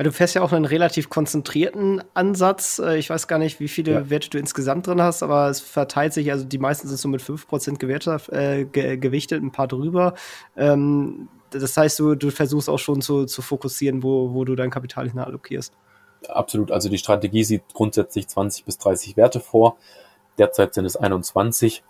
Ja, 0.01 0.05
du 0.05 0.13
fährst 0.13 0.35
ja 0.35 0.41
auch 0.41 0.53
einen 0.53 0.65
relativ 0.65 1.11
konzentrierten 1.11 2.03
Ansatz. 2.15 2.79
Äh, 2.79 2.97
ich 2.97 3.11
weiß 3.11 3.29
gar 3.29 3.39
nicht, 3.39 3.61
wie 3.61 3.69
viele 3.69 3.93
ja. 3.93 4.09
Werte 4.09 4.31
du 4.31 4.39
insgesamt 4.39 4.87
drin 4.87 5.03
hast, 5.03 5.23
aber 5.23 5.51
es 5.51 5.61
verteilt 5.61 6.15
sich, 6.15 6.33
also 6.33 6.45
die 6.47 6.57
meisten 6.57 6.89
sind 6.89 6.99
so 6.99 7.07
mit 7.09 7.21
5% 7.21 7.77
gewertet, 7.77 8.29
äh, 8.31 8.65
ge 8.65 8.97
gewichtet, 8.97 9.43
ein 9.43 9.53
paar 9.53 9.69
drüber. 9.69 10.15
Ähm, 10.57 11.29
das 11.51 11.77
heißt, 11.77 11.99
du, 11.99 12.15
du 12.15 12.31
versuchst 12.31 12.71
auch 12.71 12.79
schon 12.79 13.03
zu, 13.03 13.27
zu 13.27 13.43
fokussieren, 13.43 14.03
wo, 14.03 14.33
wo 14.33 14.47
du 14.47 14.55
dein 14.55 14.71
Kapital 14.71 15.09
hin 15.09 15.19
allokierst. 15.19 15.75
Absolut. 16.29 16.71
Also 16.71 16.89
die 16.89 16.99
Strategie 16.99 17.45
sieht 17.45 17.63
grundsätzlich 17.73 18.29
20 18.29 18.65
bis 18.65 18.79
30 18.79 19.17
Werte 19.17 19.41
vor. 19.41 19.77
Derzeit 20.39 20.75
sind 20.75 20.85
es 20.85 20.97
21. 20.97 21.83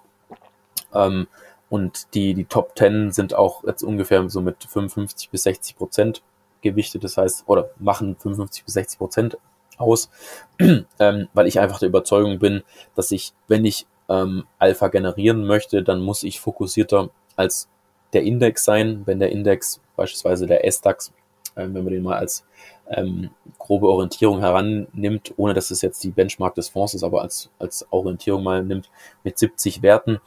Ähm, 0.94 1.26
und 1.68 2.14
die, 2.14 2.34
die 2.34 2.44
Top 2.44 2.76
10 2.76 3.12
sind 3.12 3.34
auch 3.34 3.64
jetzt 3.64 3.82
ungefähr 3.82 4.28
so 4.28 4.40
mit 4.40 4.64
55 4.64 5.30
bis 5.30 5.44
60 5.44 5.76
Prozent 5.76 6.22
gewichtet. 6.62 7.04
Das 7.04 7.16
heißt, 7.16 7.44
oder 7.46 7.70
machen 7.78 8.16
55 8.16 8.64
bis 8.64 8.74
60 8.74 8.98
Prozent 8.98 9.38
aus, 9.78 10.10
ähm, 10.98 11.28
weil 11.32 11.46
ich 11.46 11.60
einfach 11.60 11.78
der 11.78 11.88
Überzeugung 11.88 12.38
bin, 12.38 12.62
dass 12.94 13.10
ich, 13.12 13.32
wenn 13.48 13.64
ich 13.64 13.86
ähm, 14.08 14.44
Alpha 14.58 14.88
generieren 14.88 15.46
möchte, 15.46 15.82
dann 15.82 16.00
muss 16.00 16.22
ich 16.22 16.40
fokussierter 16.40 17.10
als 17.36 17.68
der 18.12 18.22
Index 18.22 18.64
sein. 18.64 19.02
Wenn 19.06 19.20
der 19.20 19.30
Index, 19.30 19.80
beispielsweise 19.96 20.46
der 20.46 20.66
S-DAX, 20.66 21.12
äh, 21.54 21.62
wenn 21.62 21.84
man 21.84 21.92
den 21.92 22.02
mal 22.02 22.18
als 22.18 22.44
ähm, 22.90 23.30
grobe 23.58 23.88
Orientierung 23.88 24.40
herannimmt, 24.40 25.32
ohne 25.36 25.54
dass 25.54 25.70
es 25.70 25.80
jetzt 25.80 26.02
die 26.02 26.10
Benchmark 26.10 26.54
des 26.56 26.68
Fonds 26.68 26.94
ist, 26.94 27.04
aber 27.04 27.22
als, 27.22 27.50
als 27.58 27.86
Orientierung 27.90 28.42
mal 28.42 28.64
nimmt 28.64 28.90
mit 29.22 29.38
70 29.38 29.82
Werten, 29.82 30.20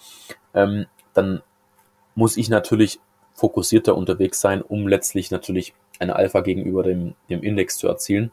ähm, 0.54 0.86
dann 1.14 1.42
muss 2.16 2.38
ich 2.38 2.50
natürlich 2.50 3.00
fokussierter 3.34 3.96
unterwegs 3.96 4.40
sein, 4.40 4.62
um 4.62 4.88
letztlich 4.88 5.32
natürlich 5.32 5.74
eine 6.00 6.16
Alpha 6.16 6.42
gegenüber 6.42 6.84
dem, 6.84 7.16
dem 7.30 7.44
Index 7.44 7.78
zu 7.78 7.88
erzielen. 7.88 8.32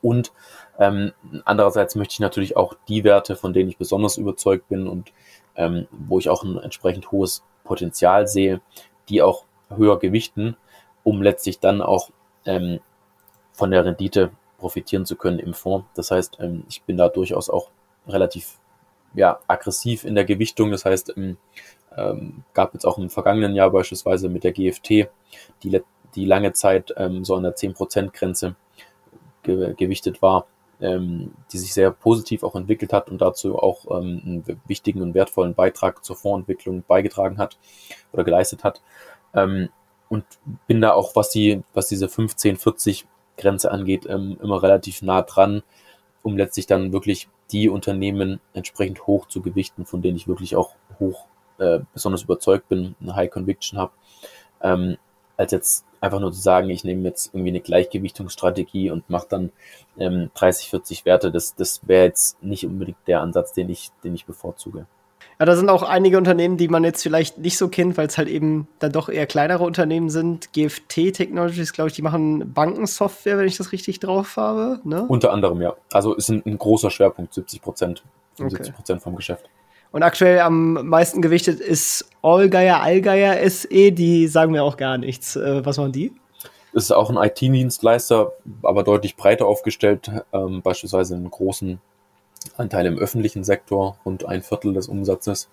Und 0.00 0.32
ähm, 0.78 1.12
andererseits 1.44 1.96
möchte 1.96 2.12
ich 2.12 2.20
natürlich 2.20 2.56
auch 2.56 2.74
die 2.88 3.04
Werte, 3.04 3.36
von 3.36 3.52
denen 3.52 3.68
ich 3.68 3.78
besonders 3.78 4.16
überzeugt 4.16 4.68
bin 4.68 4.86
und 4.86 5.12
ähm, 5.56 5.88
wo 5.90 6.18
ich 6.18 6.28
auch 6.28 6.44
ein 6.44 6.58
entsprechend 6.58 7.10
hohes 7.10 7.42
Potenzial 7.64 8.26
sehe, 8.28 8.60
die 9.08 9.22
auch 9.22 9.44
höher 9.74 9.98
gewichten, 9.98 10.56
um 11.04 11.22
letztlich 11.22 11.58
dann 11.58 11.82
auch 11.82 12.10
ähm, 12.44 12.80
von 13.58 13.72
der 13.72 13.84
Rendite 13.84 14.30
profitieren 14.56 15.04
zu 15.04 15.16
können 15.16 15.40
im 15.40 15.52
Fonds. 15.52 15.88
Das 15.94 16.12
heißt, 16.12 16.38
ähm, 16.40 16.62
ich 16.68 16.82
bin 16.82 16.96
da 16.96 17.08
durchaus 17.08 17.50
auch 17.50 17.70
relativ 18.06 18.58
ja, 19.14 19.40
aggressiv 19.48 20.04
in 20.04 20.14
der 20.14 20.24
Gewichtung. 20.24 20.70
Das 20.70 20.84
heißt, 20.84 21.14
ähm, 21.16 21.38
ähm, 21.96 22.44
gab 22.54 22.72
jetzt 22.74 22.84
auch 22.84 22.98
im 22.98 23.10
vergangenen 23.10 23.56
Jahr 23.56 23.70
beispielsweise 23.70 24.28
mit 24.28 24.44
der 24.44 24.52
GFT, 24.52 25.08
die, 25.64 25.82
die 26.14 26.24
lange 26.24 26.52
Zeit 26.52 26.94
so 27.22 27.34
an 27.34 27.42
der 27.42 27.56
10%-Grenze 27.56 28.54
ge 29.42 29.74
gewichtet 29.74 30.22
war, 30.22 30.46
die 30.80 31.58
sich 31.58 31.74
sehr 31.74 31.90
positiv 31.90 32.42
auch 32.44 32.54
entwickelt 32.54 32.92
hat 32.92 33.10
und 33.10 33.20
dazu 33.20 33.58
auch 33.58 33.86
einen 33.88 34.44
wichtigen 34.66 35.02
und 35.02 35.14
wertvollen 35.14 35.54
Beitrag 35.54 36.04
zur 36.04 36.16
Fondsentwicklung 36.16 36.82
beigetragen 36.86 37.38
hat 37.38 37.58
oder 38.12 38.24
geleistet 38.24 38.64
hat. 38.64 38.80
Und 39.32 40.24
bin 40.66 40.80
da 40.80 40.92
auch, 40.92 41.14
was 41.14 41.30
die, 41.30 41.62
was 41.74 41.88
diese 41.88 42.08
15, 42.08 42.56
40 42.56 43.06
Grenze 43.38 43.70
angeht, 43.70 44.06
ähm, 44.08 44.36
immer 44.42 44.62
relativ 44.62 45.02
nah 45.02 45.22
dran, 45.22 45.62
um 46.22 46.36
letztlich 46.36 46.66
dann 46.66 46.92
wirklich 46.92 47.28
die 47.50 47.68
Unternehmen 47.68 48.40
entsprechend 48.52 49.06
hoch 49.06 49.26
zu 49.26 49.40
gewichten, 49.40 49.86
von 49.86 50.02
denen 50.02 50.16
ich 50.16 50.28
wirklich 50.28 50.56
auch 50.56 50.74
hoch 50.98 51.26
äh, 51.58 51.80
besonders 51.94 52.22
überzeugt 52.22 52.68
bin, 52.68 52.94
eine 53.00 53.16
High 53.16 53.30
Conviction 53.30 53.78
habe, 53.78 53.92
ähm, 54.62 54.98
als 55.36 55.52
jetzt 55.52 55.84
einfach 56.00 56.20
nur 56.20 56.32
zu 56.32 56.40
sagen, 56.40 56.70
ich 56.70 56.84
nehme 56.84 57.08
jetzt 57.08 57.34
irgendwie 57.34 57.50
eine 57.50 57.60
Gleichgewichtungsstrategie 57.60 58.90
und 58.90 59.08
mache 59.10 59.26
dann 59.28 59.52
ähm, 59.98 60.30
30, 60.34 60.70
40 60.70 61.04
Werte. 61.04 61.32
Das, 61.32 61.54
das 61.54 61.86
wäre 61.86 62.04
jetzt 62.04 62.42
nicht 62.42 62.66
unbedingt 62.66 62.98
der 63.06 63.20
Ansatz, 63.20 63.52
den 63.52 63.68
ich, 63.68 63.90
den 64.04 64.14
ich 64.14 64.26
bevorzuge. 64.26 64.86
Ja, 65.40 65.46
da 65.46 65.54
sind 65.54 65.68
auch 65.70 65.84
einige 65.84 66.18
Unternehmen, 66.18 66.56
die 66.56 66.66
man 66.66 66.82
jetzt 66.82 67.02
vielleicht 67.02 67.38
nicht 67.38 67.58
so 67.58 67.68
kennt, 67.68 67.96
weil 67.96 68.08
es 68.08 68.18
halt 68.18 68.28
eben 68.28 68.66
dann 68.80 68.90
doch 68.90 69.08
eher 69.08 69.26
kleinere 69.26 69.62
Unternehmen 69.62 70.10
sind. 70.10 70.52
GFT 70.52 71.12
Technologies, 71.12 71.72
glaube 71.72 71.88
ich, 71.88 71.94
die 71.94 72.02
machen 72.02 72.52
Bankensoftware, 72.52 73.38
wenn 73.38 73.46
ich 73.46 73.56
das 73.56 73.70
richtig 73.70 74.00
drauf 74.00 74.36
habe. 74.36 74.80
Ne? 74.82 75.04
Unter 75.06 75.32
anderem, 75.32 75.62
ja. 75.62 75.74
Also 75.92 76.14
ist 76.14 76.28
ein, 76.28 76.42
ein 76.44 76.58
großer 76.58 76.90
Schwerpunkt, 76.90 77.34
70 77.34 77.62
Prozent, 77.62 78.02
75 78.38 78.74
Prozent 78.74 78.96
okay. 78.96 79.04
vom 79.04 79.14
Geschäft. 79.14 79.48
Und 79.92 80.02
aktuell 80.02 80.40
am 80.40 80.88
meisten 80.88 81.22
gewichtet 81.22 81.60
ist 81.60 82.10
Allgeier, 82.20 82.80
Allgeier 82.80 83.48
SE, 83.48 83.92
die 83.92 84.26
sagen 84.26 84.52
mir 84.52 84.64
auch 84.64 84.76
gar 84.76 84.98
nichts. 84.98 85.36
Äh, 85.36 85.64
was 85.64 85.78
waren 85.78 85.92
die? 85.92 86.12
Das 86.72 86.84
ist 86.84 86.90
auch 86.90 87.10
ein 87.10 87.16
IT-Dienstleister, 87.16 88.32
aber 88.62 88.82
deutlich 88.82 89.16
breiter 89.16 89.46
aufgestellt, 89.46 90.10
ähm, 90.32 90.62
beispielsweise 90.62 91.14
einen 91.14 91.30
großen 91.30 91.80
Anteil 92.56 92.86
im 92.86 92.98
öffentlichen 92.98 93.44
Sektor, 93.44 93.96
rund 94.04 94.24
ein 94.26 94.42
Viertel 94.42 94.72
des 94.72 94.88
Umsatzes. 94.88 95.48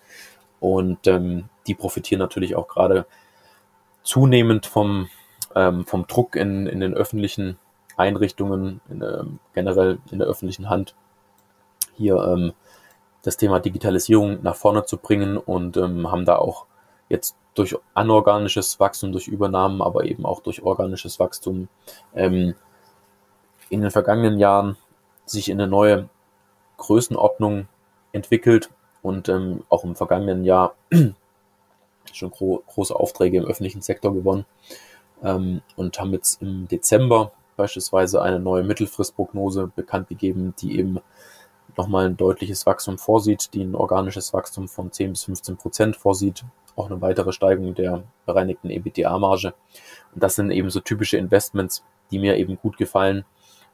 Und 0.60 1.08
ähm, 1.08 1.50
die 1.68 1.76
profitieren 1.76 2.20
natürlich 2.20 2.56
auch 2.56 2.68
gerade 2.68 3.06
zunehmend 4.04 4.66
vom, 4.66 5.10
ähm, 5.56 5.86
vom 5.86 6.08
Druck 6.08 6.36
in, 6.36 6.68
in 6.68 6.80
den 6.80 6.94
öffentlichen 6.94 7.58
Einrichtungen, 7.98 8.82
in, 8.90 9.02
ähm, 9.02 9.40
generell 9.54 10.00
in 10.12 10.20
der 10.20 10.28
öffentlichen 10.28 10.70
Hand, 10.70 10.96
hier 11.96 12.16
ähm, 12.18 12.54
das 13.22 13.38
Thema 13.38 13.60
Digitalisierung 13.60 14.44
nach 14.44 14.56
vorne 14.56 14.86
zu 14.86 14.98
bringen 14.98 15.38
und 15.38 15.78
ähm, 15.78 16.12
haben 16.12 16.26
da 16.26 16.38
auch 16.38 16.66
jetzt 17.10 17.36
durch 17.56 17.76
anorganisches 17.94 18.80
Wachstum, 18.80 19.12
durch 19.12 19.28
Übernahmen, 19.28 19.82
aber 19.82 20.04
eben 20.06 20.26
auch 20.26 20.42
durch 20.42 20.62
organisches 20.62 21.20
Wachstum 21.20 21.70
ähm, 22.14 22.54
in 23.70 23.82
den 23.82 23.92
vergangenen 23.92 24.38
Jahren 24.38 24.78
sich 25.26 25.50
in 25.50 25.60
eine 25.60 25.70
neue 25.70 26.10
Größenordnung 26.78 27.68
entwickelt 28.12 28.70
und 29.02 29.30
ähm, 29.30 29.64
auch 29.70 29.84
im 29.84 29.96
vergangenen 29.96 30.44
Jahr 30.44 30.76
schon 32.14 32.32
gro 32.32 32.64
große 32.68 32.96
Aufträge 32.96 33.38
im 33.38 33.46
öffentlichen 33.46 33.82
Sektor 33.82 34.14
gewonnen 34.14 34.46
ähm, 35.24 35.62
und 35.76 36.00
haben 36.00 36.14
jetzt 36.14 36.42
im 36.42 36.68
Dezember 36.68 37.32
beispielsweise 37.56 38.22
eine 38.22 38.40
neue 38.40 38.64
Mittelfristprognose 38.64 39.72
bekannt 39.76 40.10
gegeben, 40.10 40.54
die 40.60 40.78
eben 40.78 41.00
nochmal 41.78 42.06
ein 42.06 42.18
deutliches 42.18 42.66
Wachstum 42.66 42.98
vorsieht, 42.98 43.54
die 43.54 43.64
ein 43.64 43.76
organisches 43.76 44.34
Wachstum 44.34 44.68
von 44.68 44.92
10 44.92 45.12
bis 45.12 45.24
15 45.26 45.58
Prozent 45.58 45.96
vorsieht, 45.96 46.44
auch 46.76 46.90
eine 46.90 47.02
weitere 47.02 47.32
Steigerung 47.32 47.76
der 47.76 48.04
bereinigten 48.26 48.70
EBITDA-Marge. 48.70 49.54
Und 50.14 50.24
das 50.24 50.36
sind 50.36 50.52
eben 50.52 50.70
so 50.70 50.80
typische 50.80 51.18
Investments, 51.18 51.84
die 52.12 52.20
mir 52.20 52.38
eben 52.38 52.58
gut 52.58 52.78
gefallen, 52.78 53.26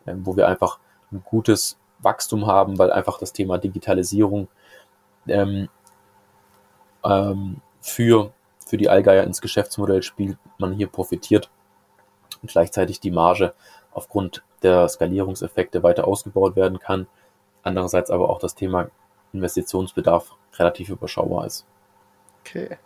ähm, 0.07 0.25
wo 0.25 0.35
wir 0.35 0.47
einfach 0.47 0.79
ein 1.11 1.23
gutes 1.23 1.77
Wachstum 2.01 2.47
haben, 2.47 2.77
weil 2.77 2.91
einfach 2.91 3.17
das 3.17 3.33
Thema 3.33 3.57
Digitalisierung 3.57 4.47
ähm, 5.27 5.69
ähm, 7.03 7.61
für, 7.81 8.31
für 8.65 8.77
die 8.77 8.89
Allgeier 8.89 9.23
ins 9.23 9.41
Geschäftsmodell 9.41 10.03
spielt, 10.03 10.37
man 10.57 10.73
hier 10.73 10.87
profitiert 10.87 11.49
und 12.41 12.51
gleichzeitig 12.51 12.99
die 12.99 13.11
Marge 13.11 13.53
aufgrund 13.91 14.43
der 14.63 14.87
Skalierungseffekte 14.87 15.83
weiter 15.83 16.07
ausgebaut 16.07 16.55
werden 16.55 16.79
kann 16.79 17.07
andererseits 17.63 18.09
aber 18.09 18.29
auch 18.29 18.39
das 18.39 18.55
Thema 18.55 18.89
Investitionsbedarf 19.33 20.35
relativ 20.57 20.89
überschaubar 20.89 21.45
ist. 21.45 21.65
Okay. 22.41 22.77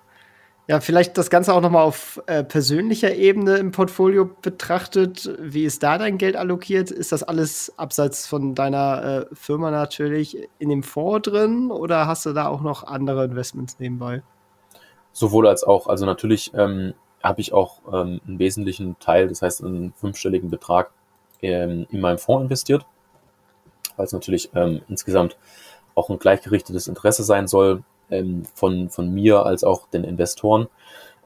Ja, 0.67 0.79
vielleicht 0.79 1.17
das 1.17 1.29
Ganze 1.29 1.53
auch 1.53 1.61
nochmal 1.61 1.83
auf 1.83 2.21
äh, 2.25 2.43
persönlicher 2.43 3.13
Ebene 3.13 3.57
im 3.57 3.71
Portfolio 3.71 4.29
betrachtet. 4.41 5.31
Wie 5.39 5.63
ist 5.63 5.83
da 5.83 5.99
dein 5.99 6.17
Geld 6.17 6.35
allokiert? 6.35 6.89
Ist 6.89 7.11
das 7.11 7.21
alles 7.21 7.71
abseits 7.77 8.25
von 8.25 8.55
deiner 8.55 9.27
äh, 9.31 9.35
Firma 9.35 9.69
natürlich 9.69 10.37
in 10.57 10.69
dem 10.69 10.81
Fonds 10.81 11.29
drin 11.29 11.69
oder 11.69 12.07
hast 12.07 12.25
du 12.25 12.33
da 12.33 12.47
auch 12.47 12.61
noch 12.61 12.83
andere 12.83 13.25
Investments 13.25 13.77
nebenbei? 13.79 14.23
Sowohl 15.11 15.47
als 15.47 15.63
auch. 15.63 15.87
Also 15.87 16.07
natürlich 16.07 16.51
ähm, 16.55 16.95
habe 17.21 17.41
ich 17.41 17.53
auch 17.53 17.81
ähm, 17.93 18.19
einen 18.27 18.39
wesentlichen 18.39 18.97
Teil, 18.99 19.27
das 19.27 19.43
heißt 19.43 19.63
einen 19.63 19.93
fünfstelligen 19.93 20.49
Betrag 20.49 20.89
ähm, 21.43 21.85
in 21.91 22.01
meinem 22.01 22.17
Fonds 22.17 22.43
investiert 22.43 22.85
weil 23.95 24.05
es 24.05 24.13
natürlich 24.13 24.49
ähm, 24.55 24.81
insgesamt 24.87 25.37
auch 25.93 26.09
ein 26.09 26.19
gleichgerichtetes 26.19 26.87
Interesse 26.87 27.23
sein 27.23 27.47
soll 27.47 27.83
ähm, 28.09 28.43
von, 28.53 28.89
von 28.89 29.13
mir 29.13 29.45
als 29.45 29.63
auch 29.63 29.87
den 29.87 30.03
Investoren. 30.03 30.67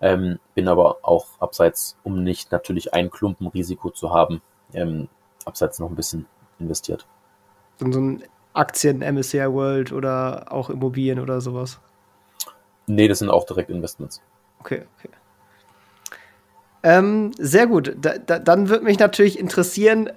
Ähm, 0.01 0.39
bin 0.55 0.67
aber 0.67 0.99
auch 1.01 1.27
abseits, 1.39 1.97
um 2.03 2.23
nicht 2.23 2.51
natürlich 2.51 2.93
ein 2.93 3.09
Klumpenrisiko 3.09 3.89
zu 3.89 4.13
haben, 4.13 4.41
ähm, 4.73 5.09
abseits 5.45 5.79
noch 5.79 5.89
ein 5.89 5.95
bisschen 5.95 6.25
investiert. 6.59 7.05
Und 7.81 7.93
so 7.93 7.99
ein 7.99 8.23
Aktien, 8.53 8.99
MSCI 8.99 9.51
World 9.51 9.91
oder 9.91 10.51
auch 10.51 10.69
Immobilien 10.69 11.19
oder 11.19 11.41
sowas? 11.41 11.79
Nee, 12.87 13.07
das 13.07 13.19
sind 13.19 13.29
auch 13.29 13.45
direkt 13.45 13.69
Investments. 13.69 14.21
Okay, 14.59 14.83
okay. 14.97 15.09
Ähm, 16.81 17.31
sehr 17.37 17.67
gut. 17.67 17.95
Da, 17.99 18.17
da, 18.17 18.39
dann 18.39 18.69
würde 18.69 18.85
mich 18.85 18.99
natürlich 18.99 19.37
interessieren, 19.37 20.07
äh, 20.07 20.13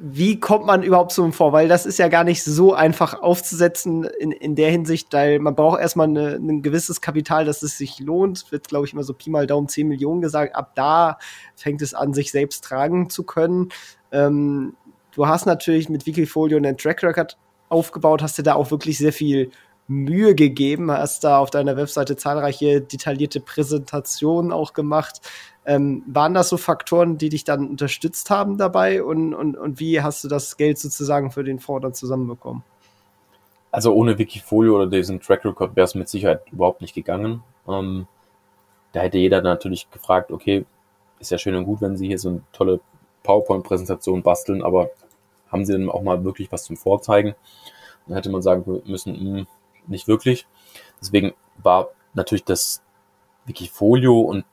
wie 0.00 0.40
kommt 0.40 0.66
man 0.66 0.82
überhaupt 0.82 1.12
so 1.12 1.30
vor? 1.32 1.52
Weil 1.52 1.68
das 1.68 1.86
ist 1.86 1.98
ja 1.98 2.08
gar 2.08 2.24
nicht 2.24 2.44
so 2.44 2.74
einfach 2.74 3.20
aufzusetzen 3.22 4.04
in, 4.04 4.30
in 4.30 4.54
der 4.54 4.70
Hinsicht, 4.70 5.12
weil 5.12 5.38
man 5.38 5.54
braucht 5.54 5.80
erstmal 5.80 6.08
eine, 6.08 6.34
ein 6.34 6.62
gewisses 6.62 7.00
Kapital, 7.00 7.44
dass 7.44 7.62
es 7.62 7.78
sich 7.78 7.98
lohnt. 8.00 8.50
Wird, 8.52 8.68
glaube 8.68 8.86
ich, 8.86 8.92
immer 8.92 9.02
so 9.02 9.14
Pi 9.14 9.30
mal 9.30 9.46
Daumen 9.46 9.68
10 9.68 9.88
Millionen 9.88 10.20
gesagt. 10.20 10.54
Ab 10.54 10.72
da 10.74 11.18
fängt 11.54 11.82
es 11.82 11.94
an, 11.94 12.14
sich 12.14 12.30
selbst 12.30 12.64
tragen 12.64 13.10
zu 13.10 13.24
können. 13.24 13.70
Ähm, 14.12 14.74
du 15.14 15.26
hast 15.26 15.46
natürlich 15.46 15.88
mit 15.88 16.06
Wikifolio 16.06 16.58
einen 16.58 16.76
Track 16.76 17.02
Record 17.02 17.38
aufgebaut, 17.68 18.22
hast 18.22 18.38
dir 18.38 18.42
da 18.42 18.54
auch 18.54 18.70
wirklich 18.70 18.98
sehr 18.98 19.12
viel 19.12 19.50
Mühe 19.88 20.34
gegeben, 20.34 20.90
hast 20.90 21.24
da 21.24 21.38
auf 21.38 21.50
deiner 21.50 21.76
Webseite 21.76 22.16
zahlreiche 22.16 22.80
detaillierte 22.80 23.40
Präsentationen 23.40 24.52
auch 24.52 24.72
gemacht. 24.72 25.20
Ähm, 25.64 26.02
waren 26.06 26.34
das 26.34 26.48
so 26.48 26.56
Faktoren, 26.56 27.18
die 27.18 27.28
dich 27.28 27.44
dann 27.44 27.68
unterstützt 27.68 28.30
haben 28.30 28.58
dabei 28.58 29.02
und, 29.02 29.34
und, 29.34 29.56
und 29.56 29.80
wie 29.80 30.00
hast 30.00 30.24
du 30.24 30.28
das 30.28 30.56
Geld 30.56 30.78
sozusagen 30.78 31.30
für 31.30 31.44
den 31.44 31.58
Fonds 31.58 31.82
dann 31.82 31.94
zusammenbekommen? 31.94 32.62
Also 33.70 33.92
ohne 33.92 34.16
Wikifolio 34.18 34.76
oder 34.76 34.86
diesen 34.86 35.20
Track 35.20 35.44
Record 35.44 35.76
wäre 35.76 35.84
es 35.84 35.94
mit 35.94 36.08
Sicherheit 36.08 36.42
überhaupt 36.50 36.80
nicht 36.80 36.94
gegangen. 36.94 37.42
Ähm, 37.68 38.06
da 38.92 39.00
hätte 39.00 39.18
jeder 39.18 39.42
natürlich 39.42 39.90
gefragt, 39.90 40.32
okay, 40.32 40.64
ist 41.18 41.30
ja 41.30 41.38
schön 41.38 41.54
und 41.54 41.64
gut, 41.64 41.80
wenn 41.80 41.96
Sie 41.96 42.06
hier 42.06 42.18
so 42.18 42.30
eine 42.30 42.42
tolle 42.52 42.80
PowerPoint-Präsentation 43.22 44.22
basteln, 44.22 44.62
aber 44.62 44.90
haben 45.50 45.64
Sie 45.64 45.72
denn 45.72 45.90
auch 45.90 46.02
mal 46.02 46.24
wirklich 46.24 46.50
was 46.52 46.64
zum 46.64 46.76
Vorzeigen? 46.76 47.34
Dann 48.06 48.16
hätte 48.16 48.30
man 48.30 48.42
sagen 48.42 48.82
müssen, 48.86 49.12
mh, 49.12 49.38
hm, 49.38 49.46
nicht 49.88 50.08
wirklich. 50.08 50.46
Deswegen 51.00 51.34
war 51.62 51.90
natürlich 52.14 52.44
das 52.44 52.82
Wikifolio 53.44 54.20
und 54.20 54.44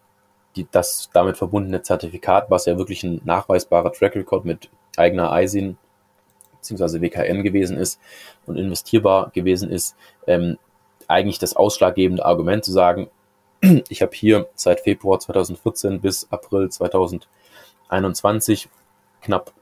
die, 0.55 0.67
das 0.69 1.09
damit 1.13 1.37
verbundene 1.37 1.81
Zertifikat, 1.81 2.51
was 2.51 2.65
ja 2.65 2.77
wirklich 2.77 3.03
ein 3.03 3.21
nachweisbarer 3.25 3.91
Track 3.91 4.15
Record 4.15 4.45
mit 4.45 4.69
eigener 4.97 5.31
ISIN 5.41 5.77
bzw. 6.59 7.01
WKN 7.01 7.41
gewesen 7.43 7.77
ist 7.77 7.99
und 8.45 8.57
investierbar 8.57 9.31
gewesen 9.31 9.71
ist, 9.71 9.95
ähm, 10.27 10.59
eigentlich 11.07 11.39
das 11.39 11.55
ausschlaggebende 11.55 12.25
Argument 12.25 12.63
zu 12.63 12.71
sagen, 12.71 13.09
ich 13.89 14.01
habe 14.01 14.15
hier 14.15 14.47
seit 14.55 14.79
Februar 14.81 15.19
2014 15.19 16.01
bis 16.01 16.27
April 16.31 16.69
2021 16.69 18.69
knapp 19.21 19.53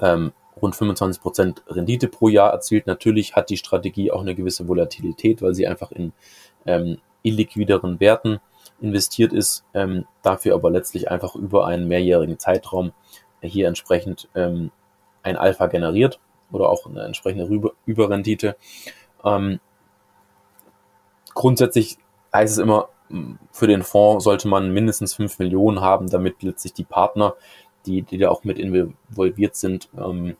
ähm, 0.00 0.32
rund 0.62 0.76
25 0.76 1.22
Prozent 1.22 1.62
Rendite 1.68 2.08
pro 2.08 2.28
Jahr 2.28 2.52
erzielt. 2.52 2.86
Natürlich 2.86 3.36
hat 3.36 3.50
die 3.50 3.56
Strategie 3.56 4.10
auch 4.10 4.20
eine 4.20 4.34
gewisse 4.34 4.68
Volatilität, 4.68 5.42
weil 5.42 5.54
sie 5.54 5.66
einfach 5.66 5.92
in 5.92 6.12
ähm, 6.66 6.98
illiquideren 7.22 8.00
Werten 8.00 8.40
investiert 8.80 9.32
ist, 9.32 9.64
ähm, 9.74 10.06
dafür 10.22 10.54
aber 10.54 10.70
letztlich 10.70 11.10
einfach 11.10 11.34
über 11.34 11.66
einen 11.66 11.88
mehrjährigen 11.88 12.38
Zeitraum 12.38 12.92
hier 13.40 13.68
entsprechend 13.68 14.28
ähm, 14.34 14.70
ein 15.22 15.36
Alpha 15.36 15.66
generiert 15.66 16.20
oder 16.50 16.68
auch 16.68 16.86
eine 16.86 17.02
entsprechende 17.02 17.48
Rüber 17.48 17.72
Überrendite. 17.86 18.56
Ähm, 19.24 19.60
grundsätzlich 21.34 21.98
heißt 22.32 22.52
es 22.52 22.58
immer, 22.58 22.88
für 23.52 23.66
den 23.66 23.82
Fonds 23.82 24.24
sollte 24.24 24.48
man 24.48 24.72
mindestens 24.72 25.14
5 25.14 25.38
Millionen 25.38 25.80
haben, 25.80 26.10
damit 26.10 26.42
letztlich 26.42 26.74
die 26.74 26.84
Partner, 26.84 27.34
die, 27.86 28.02
die 28.02 28.18
da 28.18 28.28
auch 28.28 28.44
mit 28.44 28.58
involviert 28.58 29.56
sind, 29.56 29.88
ähm, 29.96 30.36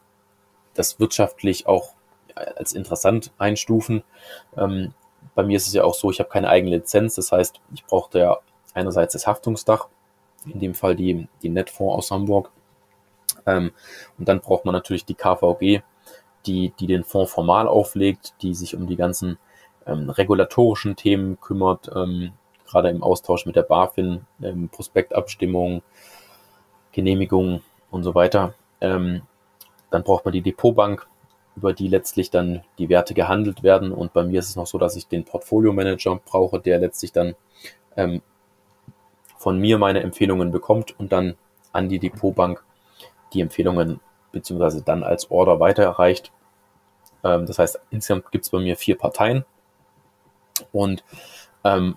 das 0.78 1.00
wirtschaftlich 1.00 1.66
auch 1.66 1.94
als 2.35 2.73
interessant 2.73 3.32
einstufen. 3.38 4.02
Ähm, 4.56 4.94
bei 5.35 5.42
mir 5.42 5.56
ist 5.56 5.66
es 5.66 5.73
ja 5.73 5.85
auch 5.85 5.94
so, 5.94 6.11
ich 6.11 6.20
habe 6.20 6.30
keine 6.30 6.49
eigene 6.49 6.76
Lizenz, 6.76 7.14
das 7.14 7.32
heißt, 7.32 7.61
ich 7.75 7.85
brauchte 7.85 8.18
ja 8.20 8.38
einerseits 8.75 9.12
das 9.12 9.26
Haftungsdach, 9.26 9.88
in 10.47 10.61
dem 10.61 10.75
Fall 10.75 10.97
die, 10.97 11.28
die 11.42 11.49
Netfonds 11.49 11.97
aus 11.97 12.11
Hamburg. 12.11 12.50
Ähm, 13.47 13.73
und 14.18 14.28
dann 14.28 14.40
braucht 14.40 14.64
man 14.64 14.73
natürlich 14.73 15.04
die 15.04 15.14
KVG, 15.14 15.82
die, 16.47 16.73
die 16.78 16.87
den 16.87 17.04
Fonds 17.04 17.32
formal 17.32 17.68
auflegt, 17.68 18.35
die 18.42 18.54
sich 18.54 18.76
um 18.76 18.87
die 18.87 18.97
ganzen 18.97 19.38
ähm, 19.87 20.11
regulatorischen 20.11 20.97
Themen 20.97 21.40
kümmert, 21.40 21.90
ähm, 21.94 22.32
gerade 22.66 22.90
im 22.90 23.02
Austausch 23.02 23.47
mit 23.47 23.56
der 23.56 23.62
BaFin, 23.62 24.26
ähm, 24.42 24.68
Prospektabstimmung, 24.68 25.82
Genehmigung 26.92 27.62
und 27.90 28.02
so 28.02 28.14
weiter. 28.14 28.54
Ähm, 28.80 29.23
dann 29.90 30.02
braucht 30.02 30.25
man 30.25 30.33
die 30.33 30.42
Depotbank, 30.42 31.07
über 31.57 31.73
die 31.73 31.88
letztlich 31.88 32.30
dann 32.30 32.62
die 32.78 32.88
Werte 32.88 33.14
gehandelt 33.14 33.62
werden. 33.62 33.92
Und 33.92 34.12
bei 34.12 34.23
mir 34.23 34.38
ist 34.38 34.49
es 34.49 34.57
noch 34.57 34.66
so, 34.66 34.78
dass 34.78 34.97
ich 34.97 35.09
den 35.09 35.25
Portfolio 35.25 35.73
Manager 35.73 36.21
brauche, 36.25 36.61
der 36.61 36.78
letztlich 36.78 37.12
dann 37.12 37.35
ähm, 37.97 38.23
von 39.37 39.59
mir 39.59 39.78
meine 39.78 40.00
Empfehlungen 40.00 40.50
bekommt 40.50 40.99
und 40.99 41.12
dann 41.12 41.37
an 41.73 41.88
die 41.88 41.99
Depotbank 41.99 42.64
die 43.33 43.40
Empfehlungen 43.40 44.00
beziehungsweise 44.33 44.83
dann 44.83 45.02
als 45.02 45.30
Order 45.30 45.61
weiterreicht. 45.61 46.33
Ähm, 47.25 47.47
das 47.47 47.59
heißt, 47.59 47.80
insgesamt 47.91 48.30
gibt 48.30 48.45
es 48.45 48.50
bei 48.50 48.58
mir 48.58 48.76
vier 48.76 48.97
Parteien. 48.97 49.45
Und 50.73 51.04
ähm, 51.65 51.97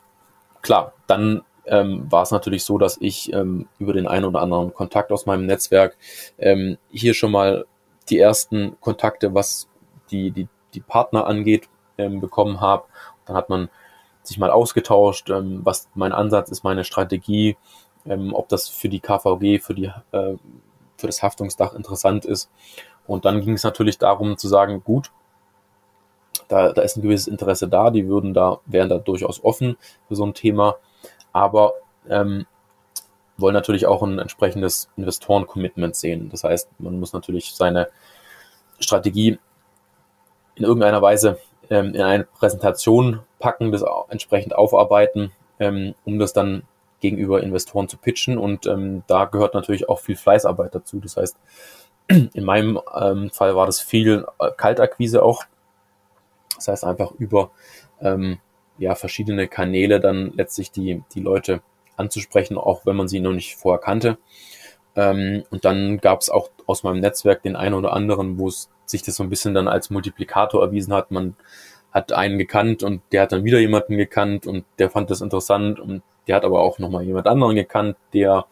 klar, 0.61 0.93
dann 1.07 1.43
ähm, 1.65 2.11
war 2.11 2.23
es 2.23 2.31
natürlich 2.31 2.63
so, 2.63 2.77
dass 2.77 2.97
ich 2.99 3.31
ähm, 3.33 3.67
über 3.79 3.93
den 3.93 4.07
einen 4.07 4.25
oder 4.25 4.41
anderen 4.41 4.73
Kontakt 4.73 5.11
aus 5.11 5.25
meinem 5.25 5.45
Netzwerk 5.45 5.97
ähm, 6.37 6.77
hier 6.89 7.13
schon 7.13 7.31
mal 7.31 7.65
die 8.11 8.19
ersten 8.19 8.79
Kontakte, 8.81 9.33
was 9.33 9.67
die, 10.11 10.31
die, 10.31 10.47
die 10.73 10.81
Partner 10.81 11.25
angeht, 11.25 11.69
ähm, 11.97 12.19
bekommen 12.19 12.61
habe. 12.61 12.83
Dann 13.25 13.35
hat 13.35 13.49
man 13.49 13.69
sich 14.23 14.37
mal 14.37 14.51
ausgetauscht, 14.51 15.29
ähm, 15.29 15.61
was 15.63 15.89
mein 15.95 16.11
Ansatz 16.11 16.49
ist, 16.49 16.63
meine 16.63 16.83
Strategie, 16.83 17.57
ähm, 18.05 18.33
ob 18.33 18.49
das 18.49 18.67
für 18.67 18.89
die 18.89 18.99
KVG, 18.99 19.59
für, 19.59 19.73
die, 19.73 19.91
äh, 20.11 20.35
für 20.97 21.07
das 21.07 21.23
Haftungsdach 21.23 21.73
interessant 21.73 22.25
ist. 22.25 22.49
Und 23.07 23.25
dann 23.25 23.41
ging 23.41 23.53
es 23.53 23.63
natürlich 23.63 23.97
darum 23.97 24.37
zu 24.37 24.47
sagen, 24.47 24.83
gut, 24.83 25.11
da, 26.47 26.71
da 26.73 26.81
ist 26.81 26.97
ein 26.97 27.01
gewisses 27.01 27.27
Interesse 27.27 27.67
da, 27.67 27.89
die 27.89 28.07
würden 28.07 28.33
da, 28.33 28.59
wären 28.65 28.89
da 28.89 28.97
durchaus 28.97 29.43
offen 29.43 29.77
für 30.07 30.15
so 30.15 30.25
ein 30.25 30.33
Thema, 30.33 30.75
aber 31.31 31.73
ähm, 32.09 32.45
wollen 33.41 33.53
natürlich 33.53 33.85
auch 33.85 34.03
ein 34.03 34.19
entsprechendes 34.19 34.89
Investoren-Commitment 34.97 35.95
sehen. 35.95 36.29
Das 36.29 36.43
heißt, 36.43 36.69
man 36.79 36.99
muss 36.99 37.13
natürlich 37.13 37.53
seine 37.53 37.89
Strategie 38.79 39.39
in 40.55 40.63
irgendeiner 40.63 41.01
Weise 41.01 41.39
ähm, 41.69 41.93
in 41.93 42.01
eine 42.01 42.25
Präsentation 42.25 43.21
packen, 43.39 43.71
das 43.71 43.83
entsprechend 44.09 44.55
aufarbeiten, 44.55 45.31
ähm, 45.59 45.95
um 46.05 46.19
das 46.19 46.33
dann 46.33 46.63
gegenüber 46.99 47.41
Investoren 47.41 47.89
zu 47.89 47.97
pitchen. 47.97 48.37
Und 48.37 48.67
ähm, 48.67 49.03
da 49.07 49.25
gehört 49.25 49.53
natürlich 49.53 49.89
auch 49.89 49.99
viel 49.99 50.15
Fleißarbeit 50.15 50.75
dazu. 50.75 50.99
Das 50.99 51.17
heißt, 51.17 51.37
in 52.07 52.43
meinem 52.43 52.79
ähm, 52.95 53.29
Fall 53.31 53.55
war 53.55 53.65
das 53.65 53.81
viel 53.81 54.25
äh, 54.39 54.51
Kaltakquise 54.55 55.23
auch. 55.23 55.43
Das 56.55 56.67
heißt 56.67 56.83
einfach 56.83 57.11
über 57.13 57.51
ähm, 58.01 58.39
ja, 58.77 58.95
verschiedene 58.95 59.47
Kanäle 59.47 59.99
dann 59.99 60.31
letztlich 60.35 60.71
die, 60.71 61.03
die 61.13 61.21
Leute 61.21 61.61
anzusprechen, 61.97 62.57
auch 62.57 62.85
wenn 62.85 62.95
man 62.95 63.07
sie 63.07 63.19
noch 63.19 63.33
nicht 63.33 63.55
vorher 63.55 63.79
kannte. 63.79 64.17
Ähm, 64.95 65.43
und 65.49 65.65
dann 65.65 65.99
gab 65.99 66.21
es 66.21 66.29
auch 66.29 66.49
aus 66.65 66.83
meinem 66.83 66.99
Netzwerk 66.99 67.43
den 67.43 67.55
einen 67.55 67.75
oder 67.75 67.93
anderen, 67.93 68.37
wo 68.37 68.47
es 68.47 68.69
sich 68.85 69.03
das 69.03 69.15
so 69.15 69.23
ein 69.23 69.29
bisschen 69.29 69.53
dann 69.53 69.67
als 69.67 69.89
Multiplikator 69.89 70.61
erwiesen 70.61 70.93
hat. 70.93 71.11
Man 71.11 71.35
hat 71.91 72.13
einen 72.13 72.37
gekannt 72.37 72.83
und 72.83 73.01
der 73.11 73.23
hat 73.23 73.31
dann 73.31 73.43
wieder 73.43 73.59
jemanden 73.59 73.97
gekannt 73.97 74.47
und 74.47 74.65
der 74.79 74.89
fand 74.89 75.09
das 75.09 75.21
interessant 75.21 75.79
und 75.79 76.03
der 76.27 76.35
hat 76.35 76.45
aber 76.45 76.61
auch 76.61 76.79
nochmal 76.79 77.03
jemand 77.03 77.27
anderen 77.27 77.55
gekannt, 77.55 77.97
der, 78.13 78.45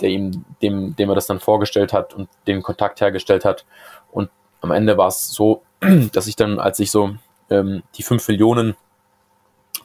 der 0.00 0.10
ihm, 0.10 0.44
dem, 0.62 0.94
dem 0.96 1.08
er 1.08 1.14
das 1.14 1.26
dann 1.26 1.40
vorgestellt 1.40 1.92
hat 1.92 2.14
und 2.14 2.28
den 2.46 2.62
Kontakt 2.62 3.00
hergestellt 3.00 3.44
hat. 3.44 3.64
Und 4.10 4.30
am 4.60 4.70
Ende 4.70 4.96
war 4.96 5.08
es 5.08 5.28
so, 5.28 5.62
dass 6.12 6.26
ich 6.26 6.36
dann, 6.36 6.58
als 6.58 6.78
ich 6.78 6.90
so 6.90 7.14
ähm, 7.50 7.82
die 7.96 8.02
fünf 8.02 8.26
Millionen 8.28 8.76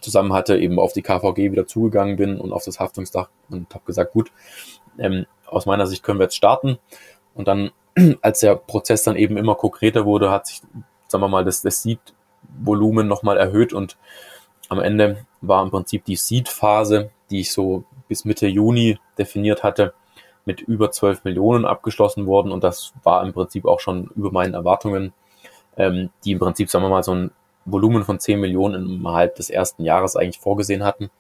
zusammen 0.02 0.34
hatte, 0.34 0.58
eben 0.58 0.80
auf 0.80 0.94
die 0.94 1.02
KVG 1.02 1.52
wieder 1.52 1.68
zugegangen 1.68 2.16
bin 2.16 2.40
und 2.40 2.52
auf 2.52 2.64
das 2.66 2.80
Haftungsdach 2.80 3.30
und 3.50 3.74
habe 3.74 3.86
gesagt, 3.86 4.14
gut, 4.14 4.32
ähm, 4.98 5.26
aus 5.46 5.66
meiner 5.66 5.88
Sicht 5.88 6.04
können 6.04 6.20
wir 6.20 6.26
jetzt 6.26 6.36
starten. 6.36 6.78
Und 7.34 7.48
dann, 7.48 7.72
als 8.22 8.40
der 8.40 8.56
Prozess 8.56 9.04
dann 9.04 9.16
eben 9.16 9.38
immer 9.38 9.56
konkreter 9.56 10.06
wurde, 10.06 10.32
hat 10.32 10.48
sich, 10.48 10.62
sagen 11.08 11.24
wir 11.24 11.28
mal, 11.28 11.46
das, 11.46 11.62
das 11.62 11.82
Seed-Volumen 11.84 13.08
nochmal 13.08 13.38
erhöht 13.38 13.74
und 13.74 13.98
am 14.70 14.80
Ende 14.80 15.26
war 15.42 15.64
im 15.64 15.72
Prinzip 15.72 16.04
die 16.06 16.16
Seed-Phase, 16.16 17.12
die 17.30 17.42
ich 17.42 17.54
so 17.54 17.86
bis 18.08 18.26
Mitte 18.26 18.48
Juni 18.48 19.00
definiert 19.18 19.64
hatte, 19.64 19.94
mit 20.46 20.62
über 20.62 20.92
12 20.92 21.24
Millionen 21.24 21.66
abgeschlossen 21.66 22.26
worden 22.26 22.52
und 22.52 22.64
das 22.64 22.94
war 23.04 23.24
im 23.26 23.34
Prinzip 23.34 23.66
auch 23.66 23.80
schon 23.80 24.10
über 24.16 24.32
meinen 24.32 24.54
Erwartungen, 24.54 25.14
ähm, 25.76 26.10
die 26.24 26.32
im 26.32 26.40
Prinzip, 26.40 26.70
sagen 26.70 26.86
wir 26.86 26.90
mal, 26.90 27.04
so 27.04 27.14
ein 27.14 27.32
Volumen 27.68 28.04
von 28.04 28.20
10 28.20 28.40
Millionen 28.40 29.00
innerhalb 29.00 29.36
des 29.36 29.50
ersten 29.50 29.84
Jahres 29.84 30.16
eigentlich 30.16 30.40
vorgesehen 30.40 30.84
hatten. 30.84 31.12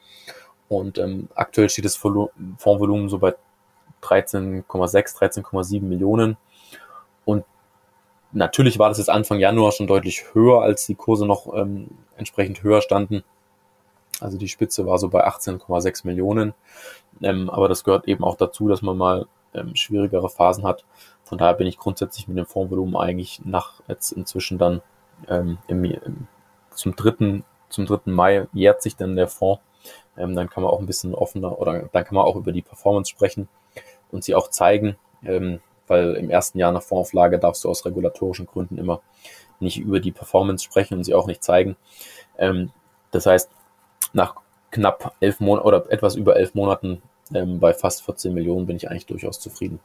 Und 0.69 0.97
ähm, 0.97 1.29
aktuell 1.35 1.69
steht 1.69 1.85
das 1.85 1.95
Fondsvolumen 1.95 3.09
so 3.09 3.19
bei 3.19 3.35
13,6, 4.01 4.65
13,7 5.17 5.81
Millionen. 5.81 6.37
Und 7.25 7.45
natürlich 8.31 8.79
war 8.79 8.89
das 8.89 8.97
jetzt 8.97 9.09
Anfang 9.09 9.39
Januar 9.39 9.71
schon 9.71 9.87
deutlich 9.87 10.33
höher, 10.33 10.61
als 10.61 10.85
die 10.85 10.95
Kurse 10.95 11.25
noch 11.25 11.53
ähm, 11.53 11.89
entsprechend 12.15 12.63
höher 12.63 12.81
standen. 12.81 13.23
Also 14.19 14.37
die 14.37 14.47
Spitze 14.47 14.85
war 14.85 14.97
so 14.97 15.09
bei 15.09 15.27
18,6 15.27 16.07
Millionen. 16.07 16.53
Ähm, 17.21 17.49
aber 17.49 17.69
das 17.69 17.83
gehört 17.83 18.07
eben 18.07 18.23
auch 18.23 18.35
dazu, 18.35 18.67
dass 18.67 18.81
man 18.81 18.97
mal 18.97 19.27
ähm, 19.53 19.75
schwierigere 19.75 20.29
Phasen 20.29 20.65
hat. 20.65 20.85
Von 21.23 21.37
daher 21.37 21.53
bin 21.53 21.67
ich 21.67 21.77
grundsätzlich 21.77 22.27
mit 22.27 22.37
dem 22.37 22.45
Fondsvolumen 22.45 22.95
eigentlich 22.95 23.41
nach 23.45 23.81
jetzt 23.87 24.11
inzwischen 24.11 24.57
dann 24.57 24.81
ähm, 25.27 25.57
im, 25.67 25.83
im 25.83 26.27
zum 26.77 26.95
dritten, 26.95 27.43
zum 27.69 27.85
dritten 27.85 28.11
Mai 28.11 28.47
jährt 28.53 28.81
sich 28.81 28.95
dann 28.95 29.15
der 29.15 29.27
Fonds. 29.27 29.61
Ähm, 30.17 30.35
dann 30.35 30.49
kann 30.49 30.63
man 30.63 30.71
auch 30.71 30.79
ein 30.79 30.85
bisschen 30.85 31.13
offener 31.13 31.59
oder 31.59 31.89
dann 31.91 32.05
kann 32.05 32.15
man 32.15 32.25
auch 32.25 32.35
über 32.35 32.51
die 32.51 32.61
Performance 32.61 33.09
sprechen 33.09 33.47
und 34.11 34.23
sie 34.23 34.35
auch 34.35 34.49
zeigen. 34.49 34.95
Ähm, 35.23 35.59
weil 35.87 36.15
im 36.15 36.29
ersten 36.29 36.59
Jahr 36.59 36.71
nach 36.71 36.81
Fondsauflage 36.81 37.39
darfst 37.39 37.63
du 37.63 37.69
aus 37.69 37.85
regulatorischen 37.85 38.45
Gründen 38.45 38.77
immer 38.77 39.01
nicht 39.59 39.79
über 39.79 39.99
die 39.99 40.11
Performance 40.11 40.63
sprechen 40.63 40.97
und 40.97 41.03
sie 41.03 41.15
auch 41.15 41.27
nicht 41.27 41.43
zeigen. 41.43 41.77
Ähm, 42.37 42.71
das 43.11 43.25
heißt, 43.25 43.49
nach 44.13 44.35
knapp 44.71 45.15
elf 45.19 45.39
Monaten 45.39 45.67
oder 45.67 45.89
etwas 45.89 46.15
über 46.15 46.35
elf 46.35 46.53
Monaten 46.53 47.01
ähm, 47.33 47.59
bei 47.59 47.73
fast 47.73 48.03
14 48.03 48.33
Millionen 48.33 48.67
bin 48.67 48.75
ich 48.75 48.89
eigentlich 48.89 49.05
durchaus 49.05 49.39
zufrieden. 49.39 49.79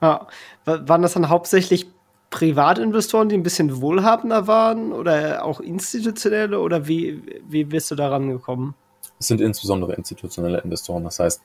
Ja. 0.00 0.26
Waren 0.64 1.02
das 1.02 1.12
dann 1.12 1.28
hauptsächlich 1.28 1.86
Privatinvestoren, 2.30 3.28
die 3.28 3.36
ein 3.36 3.42
bisschen 3.42 3.80
wohlhabender 3.80 4.46
waren 4.46 4.92
oder 4.92 5.44
auch 5.44 5.60
institutionelle 5.60 6.60
oder 6.60 6.86
wie, 6.86 7.22
wie 7.48 7.64
bist 7.64 7.90
du 7.90 7.96
daran 7.96 8.28
gekommen? 8.30 8.74
Es 9.18 9.26
sind 9.26 9.40
insbesondere 9.40 9.94
institutionelle 9.94 10.60
Investoren, 10.60 11.04
das 11.04 11.18
heißt 11.18 11.42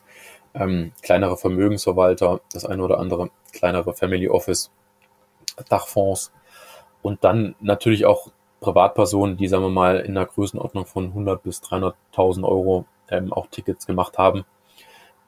ähm, 0.54 0.92
kleinere 1.02 1.38
Vermögensverwalter, 1.38 2.40
das 2.54 2.66
eine 2.66 2.84
oder 2.84 3.00
andere 3.00 3.30
kleinere 3.52 3.94
Family 3.94 4.30
Office, 4.30 4.72
Dachfonds 5.70 6.32
und 7.02 7.24
dann 7.24 7.56
natürlich 7.60 8.06
auch 8.06 8.32
Privatpersonen, 8.60 9.38
die, 9.38 9.48
sagen 9.48 9.64
wir 9.64 9.70
mal, 9.70 10.00
in 10.00 10.16
der 10.16 10.26
Größenordnung 10.26 10.86
von 10.86 11.06
100 11.06 11.44
bis 11.44 11.62
300.000 11.62 12.44
Euro 12.44 12.86
ähm, 13.10 13.32
auch 13.32 13.48
Tickets 13.48 13.86
gemacht 13.86 14.18
haben. 14.18 14.46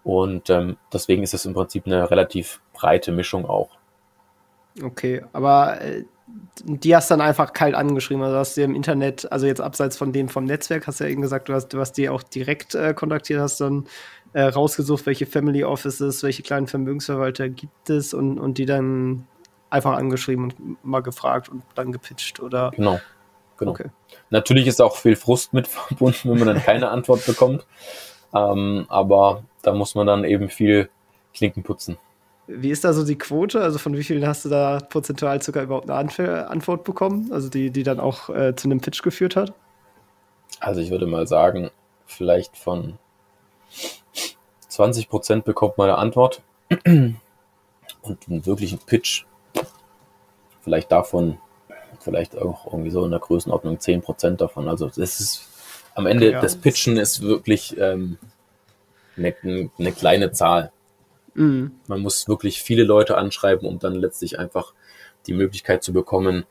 Und 0.04 0.50
ähm, 0.50 0.78
deswegen 0.92 1.24
ist 1.24 1.34
es 1.34 1.46
im 1.46 1.54
Prinzip 1.54 1.86
eine 1.86 2.10
relativ 2.10 2.62
breite 2.74 3.12
Mischung 3.12 3.46
auch. 3.46 3.78
Okay, 4.82 5.24
aber 5.34 5.82
äh, 5.82 6.04
die 6.64 6.96
hast 6.96 7.10
dann 7.10 7.22
einfach 7.22 7.54
kalt 7.54 7.76
angeschrieben. 7.76 8.24
Also 8.24 8.38
hast 8.38 8.58
du 8.58 8.62
im 8.62 8.76
Internet, 8.76 9.32
also 9.32 9.48
jetzt 9.48 9.62
abseits 9.62 9.98
von 9.98 10.12
dem 10.12 10.30
vom 10.30 10.46
Netzwerk, 10.46 10.88
hast 10.88 11.00
du 11.00 11.06
ja 11.06 11.10
eben 11.10 11.22
gesagt, 11.22 11.50
du 11.50 11.54
hast, 11.54 11.70
du 11.70 11.80
hast 11.80 11.94
die 11.94 12.10
auch 12.10 12.24
direkt 12.24 12.76
äh, 12.76 12.94
kontaktiert, 12.94 13.40
hast 13.40 13.62
dann 13.62 13.88
äh, 14.34 14.44
rausgesucht, 14.44 15.06
welche 15.06 15.26
Family 15.26 15.64
Offices, 15.64 16.24
welche 16.24 16.44
kleinen 16.44 16.68
Vermögensverwalter 16.68 17.50
gibt 17.50 17.90
es 17.90 18.14
und, 18.14 18.40
und 18.40 18.58
die 18.58 18.66
dann 18.66 19.28
einfach 19.70 19.94
angeschrieben 19.94 20.46
und 20.46 20.84
mal 20.84 21.02
gefragt 21.02 21.50
und 21.50 21.64
dann 21.76 21.92
gepitcht, 21.92 22.40
oder? 22.40 22.72
Genau. 22.76 23.00
Genau. 23.58 23.72
Okay. 23.72 23.90
Natürlich 24.30 24.68
ist 24.68 24.82
auch 24.82 24.96
viel 24.96 25.16
Frust 25.16 25.54
mit 25.54 25.68
verbunden, 25.68 26.30
wenn 26.30 26.40
man 26.40 26.48
dann 26.48 26.64
keine 26.64 26.90
Antwort 26.90 27.26
bekommt. 27.26 27.66
Ähm, 28.34 28.86
aber 28.90 29.44
da 29.64 29.74
muss 29.74 29.96
man 29.96 30.06
dann 30.06 30.24
eben 30.24 30.50
viel 30.50 30.90
Klinken 31.34 31.64
putzen. 31.64 31.98
Wie 32.48 32.72
ist 32.72 32.84
da 32.84 32.94
so 32.94 33.06
die 33.06 33.18
Quote? 33.18 33.62
Also 33.62 33.78
von 33.78 33.96
wie 33.96 34.04
vielen 34.04 34.26
hast 34.26 34.46
du 34.46 34.50
da 34.50 34.80
prozentual 34.80 35.42
sogar 35.42 35.64
überhaupt 35.64 35.90
eine 35.90 36.48
Antwort 36.50 36.84
bekommen? 36.84 37.30
Also 37.32 37.50
die, 37.50 37.72
die 37.72 37.84
dann 37.84 38.00
auch 38.00 38.30
äh, 38.30 38.56
zu 38.56 38.68
einem 38.68 38.80
Pitch 38.80 39.04
geführt 39.04 39.36
hat? 39.36 39.54
Also 40.60 40.82
ich 40.82 40.90
würde 40.90 41.08
mal 41.08 41.28
sagen, 41.28 41.70
vielleicht 42.06 42.58
von 42.58 42.98
20 44.70 45.10
Prozent 45.10 45.46
bekommt 45.46 45.78
man 45.78 45.90
eine 45.90 45.98
Antwort 45.98 46.42
und 46.70 47.18
einen 48.28 48.46
wirklichen 48.46 48.80
Pitch 48.80 49.26
vielleicht 50.68 50.92
davon, 50.92 51.38
vielleicht 52.02 52.38
auch 52.38 52.66
irgendwie 52.66 52.90
so 52.90 53.06
in 53.06 53.12
der 53.12 53.22
Größenordnung 53.22 53.80
10 53.80 54.02
Prozent 54.02 54.42
davon. 54.42 54.68
Also 54.68 54.88
das 54.88 55.22
ist 55.22 55.48
am 55.96 56.06
Ende, 56.06 56.32
ja. 56.32 56.42
das 56.42 56.58
Pitchen 56.58 56.98
ist 56.98 57.22
wirklich 57.22 57.78
ähm, 57.80 58.18
eine, 59.16 59.34
eine 59.80 59.92
kleine 59.94 60.34
Zahl. 60.34 60.72
Mhm. 61.38 61.72
Man 61.88 62.02
muss 62.02 62.28
wirklich 62.28 62.62
viele 62.62 62.84
Leute 62.84 63.16
anschreiben, 63.18 63.68
um 63.68 63.78
dann 63.78 63.94
letztlich 63.94 64.40
einfach 64.40 64.74
die 65.28 65.34
Möglichkeit 65.34 65.84
zu 65.84 65.94
bekommen, 65.94 66.46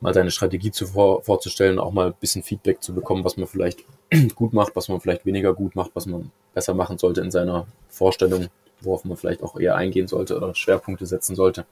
mal 0.00 0.12
seine 0.12 0.30
Strategie 0.30 0.70
zu 0.70 0.86
vor, 0.88 1.22
vorzustellen, 1.22 1.78
auch 1.78 1.92
mal 1.92 2.08
ein 2.08 2.14
bisschen 2.20 2.42
Feedback 2.42 2.82
zu 2.82 2.94
bekommen, 2.94 3.24
was 3.24 3.36
man 3.36 3.46
vielleicht 3.46 3.84
gut 4.34 4.52
macht, 4.52 4.76
was 4.76 4.88
man 4.88 5.00
vielleicht 5.00 5.24
weniger 5.24 5.54
gut 5.54 5.74
macht, 5.74 5.92
was 5.94 6.06
man 6.06 6.30
besser 6.52 6.74
machen 6.74 6.98
sollte 6.98 7.22
in 7.22 7.30
seiner 7.30 7.66
Vorstellung, 7.88 8.48
worauf 8.82 9.04
man 9.04 9.16
vielleicht 9.16 9.42
auch 9.42 9.58
eher 9.58 9.76
eingehen 9.76 10.08
sollte 10.08 10.36
oder 10.36 10.54
Schwerpunkte 10.54 11.06
setzen 11.06 11.34
sollte. 11.34 11.64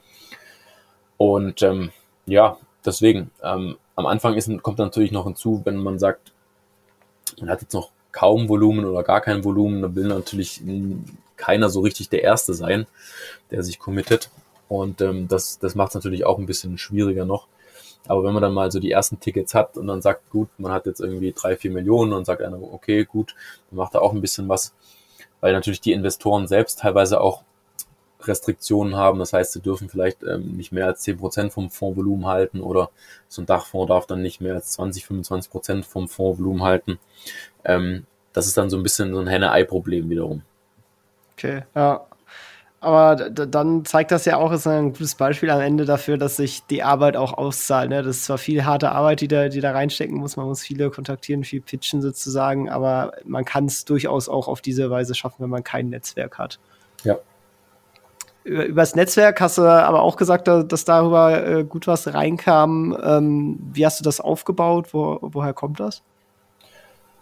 Und 1.18 1.61
ähm, 1.62 1.90
ja, 2.24 2.57
deswegen, 2.87 3.31
ähm, 3.42 3.76
am 3.96 4.07
Anfang 4.07 4.35
ist, 4.35 4.50
kommt 4.62 4.79
natürlich 4.79 5.12
noch 5.12 5.24
hinzu, 5.24 5.61
wenn 5.64 5.76
man 5.76 5.98
sagt, 5.98 6.33
man 7.38 7.50
hat 7.50 7.61
jetzt 7.61 7.74
noch 7.74 7.90
kaum 8.12 8.48
Volumen 8.48 8.87
oder 8.87 9.03
gar 9.03 9.20
kein 9.20 9.44
Volumen, 9.44 9.83
dann 9.83 9.94
will 9.94 10.07
natürlich 10.07 10.62
keiner 11.40 11.70
so 11.70 11.81
richtig 11.81 12.11
der 12.11 12.22
Erste 12.22 12.55
sein, 12.55 12.87
der 13.50 13.62
sich 13.62 13.79
committet. 13.79 14.31
Und 14.68 15.00
ähm, 15.00 15.26
das, 15.26 15.59
das 15.59 15.74
macht 15.74 15.88
es 15.88 15.94
natürlich 15.96 16.24
auch 16.24 16.38
ein 16.38 16.46
bisschen 16.46 16.79
schwieriger 16.79 17.24
noch. 17.24 17.48
Aber 18.07 18.24
wenn 18.24 18.33
man 18.33 18.42
dann 18.42 18.55
mal 18.55 18.70
so 18.70 18.79
die 18.79 18.90
ersten 18.90 19.20
Tickets 19.20 19.55
hat 19.55 19.76
und 19.76 19.87
dann 19.87 20.00
sagt, 20.03 20.31
gut, 20.31 20.48
man 20.59 20.72
hat 20.72 20.87
jetzt 20.87 21.00
irgendwie 21.00 21.33
drei, 21.33 21.57
vier 21.57 21.70
Millionen 21.70 22.12
und 22.12 22.24
sagt 22.24 22.42
einer, 22.42 22.61
okay, 22.62 23.05
gut, 23.05 23.35
dann 23.70 23.79
macht 23.79 23.94
er 23.94 24.03
auch 24.03 24.12
ein 24.12 24.20
bisschen 24.20 24.48
was, 24.48 24.74
weil 25.40 25.53
natürlich 25.53 25.81
die 25.81 25.92
Investoren 25.92 26.46
selbst 26.46 26.81
teilweise 26.81 27.20
auch 27.20 27.42
Restriktionen 28.22 28.96
haben. 28.96 29.18
Das 29.18 29.33
heißt, 29.33 29.53
sie 29.53 29.61
dürfen 29.61 29.88
vielleicht 29.88 30.22
ähm, 30.22 30.57
nicht 30.57 30.72
mehr 30.72 30.87
als 30.87 31.00
zehn 31.00 31.18
Prozent 31.18 31.53
vom 31.53 31.70
Fondsvolumen 31.70 32.26
halten 32.26 32.61
oder 32.61 32.90
so 33.29 33.42
ein 33.42 33.46
Dachfonds 33.46 33.88
darf 33.88 34.07
dann 34.07 34.22
nicht 34.22 34.40
mehr 34.40 34.55
als 34.55 34.72
20, 34.72 35.07
25 35.07 35.50
Prozent 35.50 35.87
vom 35.87 36.09
Fondsvolumen 36.09 36.62
halten. 36.62 36.98
Ähm, 37.64 38.07
das 38.33 38.46
ist 38.46 38.57
dann 38.57 38.70
so 38.70 38.76
ein 38.76 38.83
bisschen 38.83 39.12
so 39.14 39.20
ein 39.20 39.26
Henne-Ei-Problem 39.26 40.09
wiederum. 40.09 40.42
Okay, 41.40 41.62
ja. 41.74 42.07
Aber 42.83 43.14
dann 43.14 43.85
zeigt 43.85 44.11
das 44.11 44.24
ja 44.24 44.38
auch, 44.38 44.53
ist 44.53 44.66
ein 44.66 44.92
gutes 44.92 45.14
Beispiel 45.14 45.50
am 45.50 45.61
Ende 45.61 45.85
dafür, 45.85 46.16
dass 46.16 46.37
sich 46.37 46.64
die 46.64 46.83
Arbeit 46.83 47.14
auch 47.14 47.35
auszahlt. 47.37 47.90
Ne? 47.90 48.03
Das 48.03 48.16
ist 48.16 48.24
zwar 48.24 48.38
viel 48.38 48.64
harte 48.64 48.92
Arbeit, 48.92 49.20
die 49.20 49.29
da, 49.29 49.48
die 49.50 49.61
da 49.61 49.72
reinstecken 49.72 50.16
muss. 50.16 50.38
Man 50.38 50.46
muss 50.46 50.62
viele 50.62 50.90
kontaktieren, 50.90 51.44
viel 51.44 51.61
pitchen 51.61 52.00
sozusagen, 52.00 52.70
aber 52.70 53.12
man 53.24 53.44
kann 53.44 53.66
es 53.66 53.85
durchaus 53.85 54.31
auch 54.31 54.48
auf 54.48 54.62
diese 54.62 54.90
Weise 54.90 55.14
schaffen, 55.14 55.42
wenn 55.42 55.50
man 55.50 55.62
kein 55.62 55.90
Netzwerk 55.90 56.38
hat. 56.38 56.59
Ja. 57.05 57.18
Über, 58.44 58.64
übers 58.64 58.94
Netzwerk 58.94 59.42
hast 59.42 59.59
du 59.59 59.62
aber 59.62 60.00
auch 60.00 60.16
gesagt, 60.16 60.48
dass 60.48 60.85
darüber 60.87 61.46
äh, 61.46 61.64
gut 61.64 61.87
was 61.87 62.14
reinkam. 62.14 62.96
Ähm, 63.03 63.59
wie 63.74 63.85
hast 63.85 64.00
du 64.00 64.05
das 64.05 64.20
aufgebaut? 64.22 64.94
Wo, 64.94 65.18
woher 65.20 65.53
kommt 65.53 65.81
das? 65.81 66.03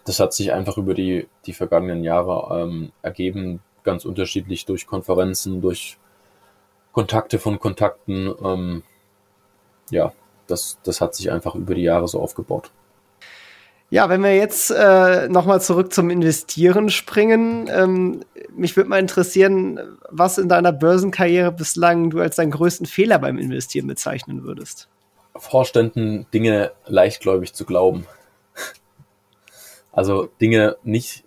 Das 0.04 0.20
hat 0.20 0.32
sich 0.32 0.52
einfach 0.52 0.76
über 0.76 0.94
die, 0.94 1.26
die 1.46 1.52
vergangenen 1.52 2.04
Jahre 2.04 2.62
ähm, 2.62 2.92
ergeben 3.02 3.60
ganz 3.88 4.04
unterschiedlich 4.04 4.66
durch 4.66 4.86
Konferenzen, 4.86 5.62
durch 5.62 5.96
Kontakte 6.92 7.38
von 7.38 7.58
Kontakten. 7.58 8.34
Ähm, 8.44 8.82
ja, 9.90 10.12
das, 10.46 10.78
das 10.82 11.00
hat 11.00 11.14
sich 11.14 11.32
einfach 11.32 11.54
über 11.54 11.74
die 11.74 11.84
Jahre 11.84 12.06
so 12.06 12.20
aufgebaut. 12.20 12.70
Ja, 13.88 14.10
wenn 14.10 14.22
wir 14.22 14.36
jetzt 14.36 14.70
äh, 14.70 15.26
nochmal 15.30 15.62
zurück 15.62 15.94
zum 15.94 16.10
Investieren 16.10 16.90
springen, 16.90 17.70
ähm, 17.72 18.20
mich 18.54 18.76
würde 18.76 18.90
mal 18.90 19.00
interessieren, 19.00 19.80
was 20.10 20.36
in 20.36 20.50
deiner 20.50 20.72
Börsenkarriere 20.72 21.50
bislang 21.50 22.10
du 22.10 22.20
als 22.20 22.36
deinen 22.36 22.50
größten 22.50 22.84
Fehler 22.84 23.18
beim 23.18 23.38
Investieren 23.38 23.86
bezeichnen 23.86 24.44
würdest. 24.44 24.90
Vorständen 25.34 26.26
Dinge 26.34 26.72
leichtgläubig 26.84 27.54
zu 27.54 27.64
glauben. 27.64 28.06
Also 29.90 30.28
Dinge 30.40 30.76
nicht 30.84 31.24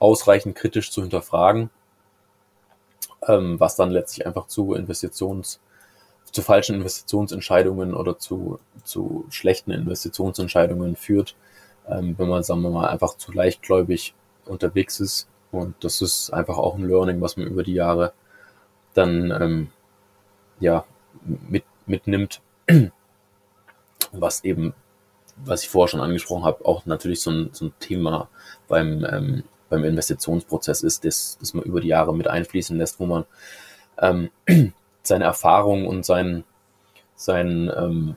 ausreichend 0.00 0.56
kritisch 0.56 0.90
zu 0.90 1.02
hinterfragen 1.02 1.70
ähm, 3.26 3.58
was 3.58 3.76
dann 3.76 3.90
letztlich 3.90 4.26
einfach 4.26 4.46
zu 4.46 4.74
Investitions, 4.74 5.60
zu 6.30 6.42
falschen 6.42 6.76
Investitionsentscheidungen 6.76 7.94
oder 7.94 8.18
zu, 8.18 8.58
zu 8.84 9.26
schlechten 9.30 9.70
Investitionsentscheidungen 9.70 10.96
führt, 10.96 11.36
ähm, 11.88 12.14
wenn 12.18 12.28
man, 12.28 12.42
sagen 12.42 12.62
wir 12.62 12.70
mal, 12.70 12.88
einfach 12.88 13.16
zu 13.16 13.32
leichtgläubig 13.32 14.14
unterwegs 14.44 15.00
ist. 15.00 15.28
Und 15.50 15.74
das 15.82 16.02
ist 16.02 16.30
einfach 16.30 16.58
auch 16.58 16.76
ein 16.76 16.86
Learning, 16.86 17.20
was 17.20 17.36
man 17.36 17.46
über 17.46 17.62
die 17.62 17.74
Jahre 17.74 18.12
dann 18.94 19.30
ähm, 19.30 19.68
ja 20.60 20.84
mit, 21.24 21.64
mitnimmt, 21.86 22.40
was 24.12 24.44
eben, 24.44 24.74
was 25.36 25.62
ich 25.62 25.68
vorher 25.70 25.88
schon 25.88 26.00
angesprochen 26.00 26.44
habe, 26.44 26.64
auch 26.66 26.84
natürlich 26.86 27.20
so 27.20 27.30
ein, 27.30 27.50
so 27.52 27.66
ein 27.66 27.72
Thema 27.80 28.28
beim 28.68 29.06
ähm, 29.10 29.44
beim 29.68 29.84
Investitionsprozess 29.84 30.82
ist, 30.82 31.04
das, 31.04 31.38
das 31.40 31.54
man 31.54 31.64
über 31.64 31.80
die 31.80 31.88
Jahre 31.88 32.14
mit 32.14 32.28
einfließen 32.28 32.76
lässt, 32.76 33.00
wo 33.00 33.06
man 33.06 33.24
ähm, 33.98 34.30
seine 35.02 35.24
Erfahrung 35.24 35.86
und 35.86 36.04
sein, 36.04 36.44
sein 37.14 37.70
ähm, 37.76 38.16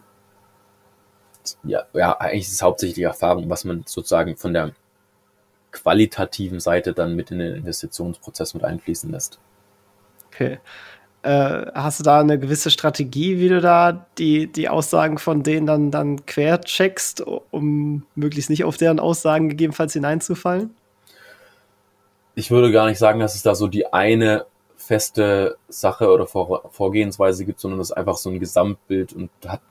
ja, 1.63 1.83
ja, 1.93 2.17
eigentlich 2.19 2.43
ist 2.43 2.53
es 2.53 2.61
hauptsächlich 2.61 3.03
Erfahrung, 3.03 3.49
was 3.49 3.65
man 3.65 3.83
sozusagen 3.85 4.37
von 4.37 4.53
der 4.53 4.73
qualitativen 5.71 6.59
Seite 6.59 6.93
dann 6.93 7.15
mit 7.15 7.31
in 7.31 7.39
den 7.39 7.55
Investitionsprozess 7.55 8.53
mit 8.53 8.63
einfließen 8.63 9.11
lässt. 9.11 9.39
Okay. 10.27 10.59
Äh, 11.23 11.67
hast 11.75 11.99
du 11.99 12.03
da 12.03 12.19
eine 12.19 12.39
gewisse 12.39 12.71
Strategie, 12.71 13.39
wie 13.39 13.49
du 13.49 13.61
da 13.61 14.07
die, 14.17 14.51
die 14.51 14.69
Aussagen 14.69 15.19
von 15.19 15.43
denen 15.43 15.67
dann, 15.67 15.91
dann 15.91 16.25
quercheckst, 16.25 17.21
um 17.21 18.05
möglichst 18.15 18.49
nicht 18.49 18.63
auf 18.63 18.77
deren 18.77 18.99
Aussagen 18.99 19.49
gegebenenfalls 19.49 19.93
hineinzufallen? 19.93 20.71
Ich 22.41 22.49
würde 22.49 22.71
gar 22.71 22.88
nicht 22.88 22.97
sagen, 22.97 23.19
dass 23.19 23.36
es 23.36 23.43
da 23.43 23.54
so 23.54 23.67
die 23.67 23.93
eine 23.93 24.47
feste 24.75 25.58
Sache 25.69 26.10
oder 26.10 26.25
Vor 26.25 26.71
Vorgehensweise 26.71 27.45
gibt, 27.45 27.60
sondern 27.60 27.77
das 27.77 27.91
ist 27.91 27.97
einfach 27.97 28.17
so 28.17 28.32
ein 28.32 28.39
Gesamtbild 28.39 29.13
und 29.13 29.30
hat 29.45 29.62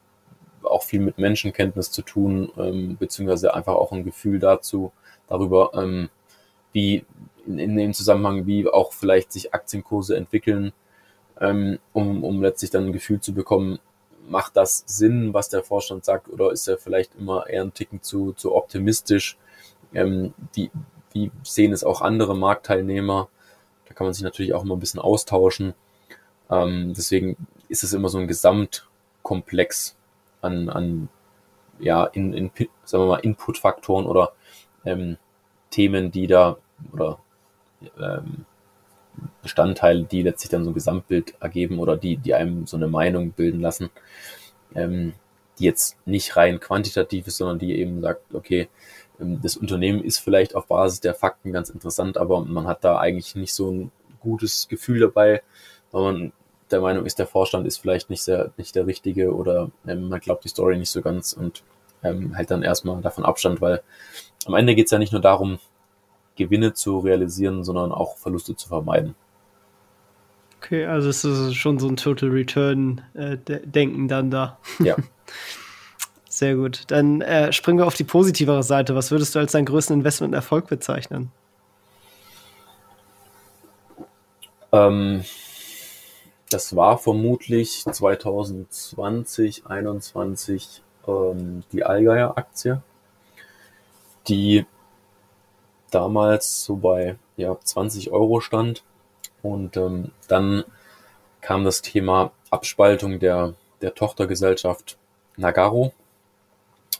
auch 0.63 0.85
viel 0.85 1.01
mit 1.01 1.19
Menschenkenntnis 1.19 1.91
zu 1.91 2.03
tun, 2.03 2.53
ähm, 2.57 2.97
beziehungsweise 2.97 3.55
einfach 3.55 3.75
auch 3.75 3.91
ein 3.91 4.05
Gefühl 4.05 4.39
dazu, 4.39 4.93
darüber, 5.27 5.73
ähm, 5.75 6.11
wie 6.73 7.05
in, 7.45 7.59
in 7.59 7.77
dem 7.77 7.93
Zusammenhang, 7.93 8.47
wie 8.47 8.69
auch 8.69 8.93
vielleicht 8.93 9.33
sich 9.33 9.53
Aktienkurse 9.53 10.17
entwickeln, 10.17 10.73
ähm, 11.41 11.81
um, 11.93 12.23
um 12.23 12.41
letztlich 12.41 12.71
dann 12.71 12.87
ein 12.87 12.93
Gefühl 12.93 13.21
zu 13.21 13.35
bekommen, 13.35 13.81
macht 14.29 14.57
das 14.57 14.85
Sinn, 14.87 15.35
was 15.35 15.49
der 15.49 15.65
Vorstand 15.65 16.05
sagt, 16.05 16.29
oder 16.29 16.53
ist 16.53 16.69
er 16.69 16.79
vielleicht 16.79 17.17
immer 17.17 17.49
eher 17.49 17.63
ein 17.63 17.75
Ticken 17.75 18.01
zu, 18.01 18.33
zu 18.35 18.55
optimistisch? 18.55 19.39
Ähm, 19.93 20.35
wie, 20.55 20.71
wie 21.13 21.31
sehen 21.43 21.73
es 21.73 21.85
auch 21.85 22.01
andere 22.01 22.37
Marktteilnehmer? 22.37 23.29
Da 23.87 23.95
kann 23.95 24.07
man 24.07 24.15
sich 24.15 24.23
natürlich 24.23 24.55
auch 24.55 24.65
immer 24.65 24.77
ein 24.77 24.81
bisschen 24.81 25.01
austauschen. 25.01 25.75
Ähm, 26.51 26.95
deswegen 26.97 27.37
ist 27.69 27.85
es 27.85 27.93
immer 27.93 28.09
so 28.09 28.19
ein 28.19 28.29
Gesamtkomplex 28.29 29.97
an, 30.41 30.69
an 30.69 31.09
ja, 31.79 32.05
in, 32.05 32.33
in, 32.33 32.51
sagen 32.85 33.05
wir 33.05 33.09
mal, 33.09 33.21
Inputfaktoren 33.21 34.07
oder 34.07 34.33
ähm, 34.85 35.17
Themen, 35.71 36.11
die 36.11 36.27
da 36.27 36.57
oder 36.93 37.19
ähm, 37.99 38.45
Bestandteile, 39.43 40.05
die 40.05 40.23
letztlich 40.23 40.51
dann 40.51 40.65
so 40.65 40.71
ein 40.71 40.75
Gesamtbild 40.75 41.35
ergeben 41.41 41.79
oder 41.79 41.97
die, 41.97 42.17
die 42.17 42.35
einem 42.35 42.67
so 42.67 42.77
eine 42.77 42.89
Meinung 42.89 43.33
bilden 43.33 43.61
lassen, 43.61 43.91
ähm, 44.75 45.15
die 45.59 45.65
jetzt 45.65 45.97
nicht 46.07 46.37
rein 46.37 46.61
quantitativ 46.61 47.27
ist, 47.27 47.37
sondern 47.37 47.59
die 47.59 47.79
eben 47.79 48.01
sagt, 48.01 48.35
okay, 48.35 48.69
das 49.21 49.57
Unternehmen 49.57 50.03
ist 50.03 50.19
vielleicht 50.19 50.55
auf 50.55 50.67
Basis 50.67 51.01
der 51.01 51.15
Fakten 51.15 51.53
ganz 51.53 51.69
interessant, 51.71 52.17
aber 52.17 52.45
man 52.45 52.67
hat 52.67 52.85
da 52.85 52.99
eigentlich 52.99 53.35
nicht 53.35 53.55
so 53.55 53.71
ein 53.71 53.93
gutes 54.21 54.69
Gefühl 54.69 55.01
dabei, 55.01 55.43
weil 55.93 56.03
man 56.03 56.33
der 56.71 56.81
Meinung 56.81 57.05
ist, 57.05 57.19
der 57.19 57.27
Vorstand 57.27 57.67
ist 57.67 57.79
vielleicht 57.79 58.11
nicht 58.11 58.23
sehr, 58.23 58.53
nicht 58.57 58.75
der 58.75 58.87
richtige 58.87 59.35
oder 59.35 59.71
ähm, 59.87 60.09
man 60.09 60.21
glaubt 60.21 60.45
die 60.45 60.49
Story 60.49 60.79
nicht 60.79 60.91
so 60.91 61.03
ganz 61.03 61.33
und 61.33 61.63
ähm, 62.03 62.35
hält 62.35 62.51
dann 62.51 62.63
erstmal 62.63 63.01
davon 63.03 63.25
Abstand, 63.25 63.61
weil 63.61 63.83
am 64.47 64.55
Ende 64.55 64.75
geht 64.75 64.87
es 64.87 64.93
ja 64.93 64.99
nicht 64.99 65.13
nur 65.13 65.21
darum, 65.21 65.59
Gewinne 66.37 66.73
zu 66.73 66.99
realisieren, 67.01 67.65
sondern 67.65 67.93
auch 67.93 68.17
Verluste 68.17 68.57
zu 68.57 68.69
vermeiden. 68.69 69.15
Okay, 70.59 70.87
also 70.87 71.09
es 71.09 71.25
ist 71.25 71.55
schon 71.55 71.79
so 71.79 71.89
ein 71.89 71.97
Total 71.97 72.31
Return 72.31 73.03
äh, 73.15 73.37
dann 73.47 74.31
da. 74.31 74.59
Ja. 74.79 74.97
Sehr 76.41 76.57
gut. 76.57 76.85
Dann 76.87 77.21
äh, 77.21 77.53
springen 77.53 77.81
wir 77.81 77.87
auf 77.87 77.97
die 77.97 78.05
positivere 78.05 78.63
Seite. 78.63 78.95
Was 78.95 79.11
würdest 79.11 79.35
du 79.35 79.41
als 79.41 79.53
deinen 79.53 79.67
größten 79.67 79.97
Investment-Erfolg 79.99 80.69
bezeichnen? 80.69 81.31
Ähm, 84.73 85.23
das 86.49 86.75
war 86.75 86.97
vermutlich 86.97 87.85
2020, 87.85 89.65
2021 89.65 90.83
ähm, 91.07 91.63
die 91.73 91.85
Allgeier-Aktie, 91.85 92.81
die 94.27 94.65
damals 95.91 96.65
so 96.65 96.77
bei 96.77 97.17
ja, 97.37 97.55
20 97.63 98.13
Euro 98.13 98.41
stand. 98.41 98.83
Und 99.43 99.77
ähm, 99.77 100.13
dann 100.27 100.65
kam 101.43 101.65
das 101.65 101.83
Thema 101.83 102.33
Abspaltung 102.49 103.19
der, 103.19 103.53
der 103.83 103.95
Tochtergesellschaft 103.95 104.97
Nagaro, 105.37 105.93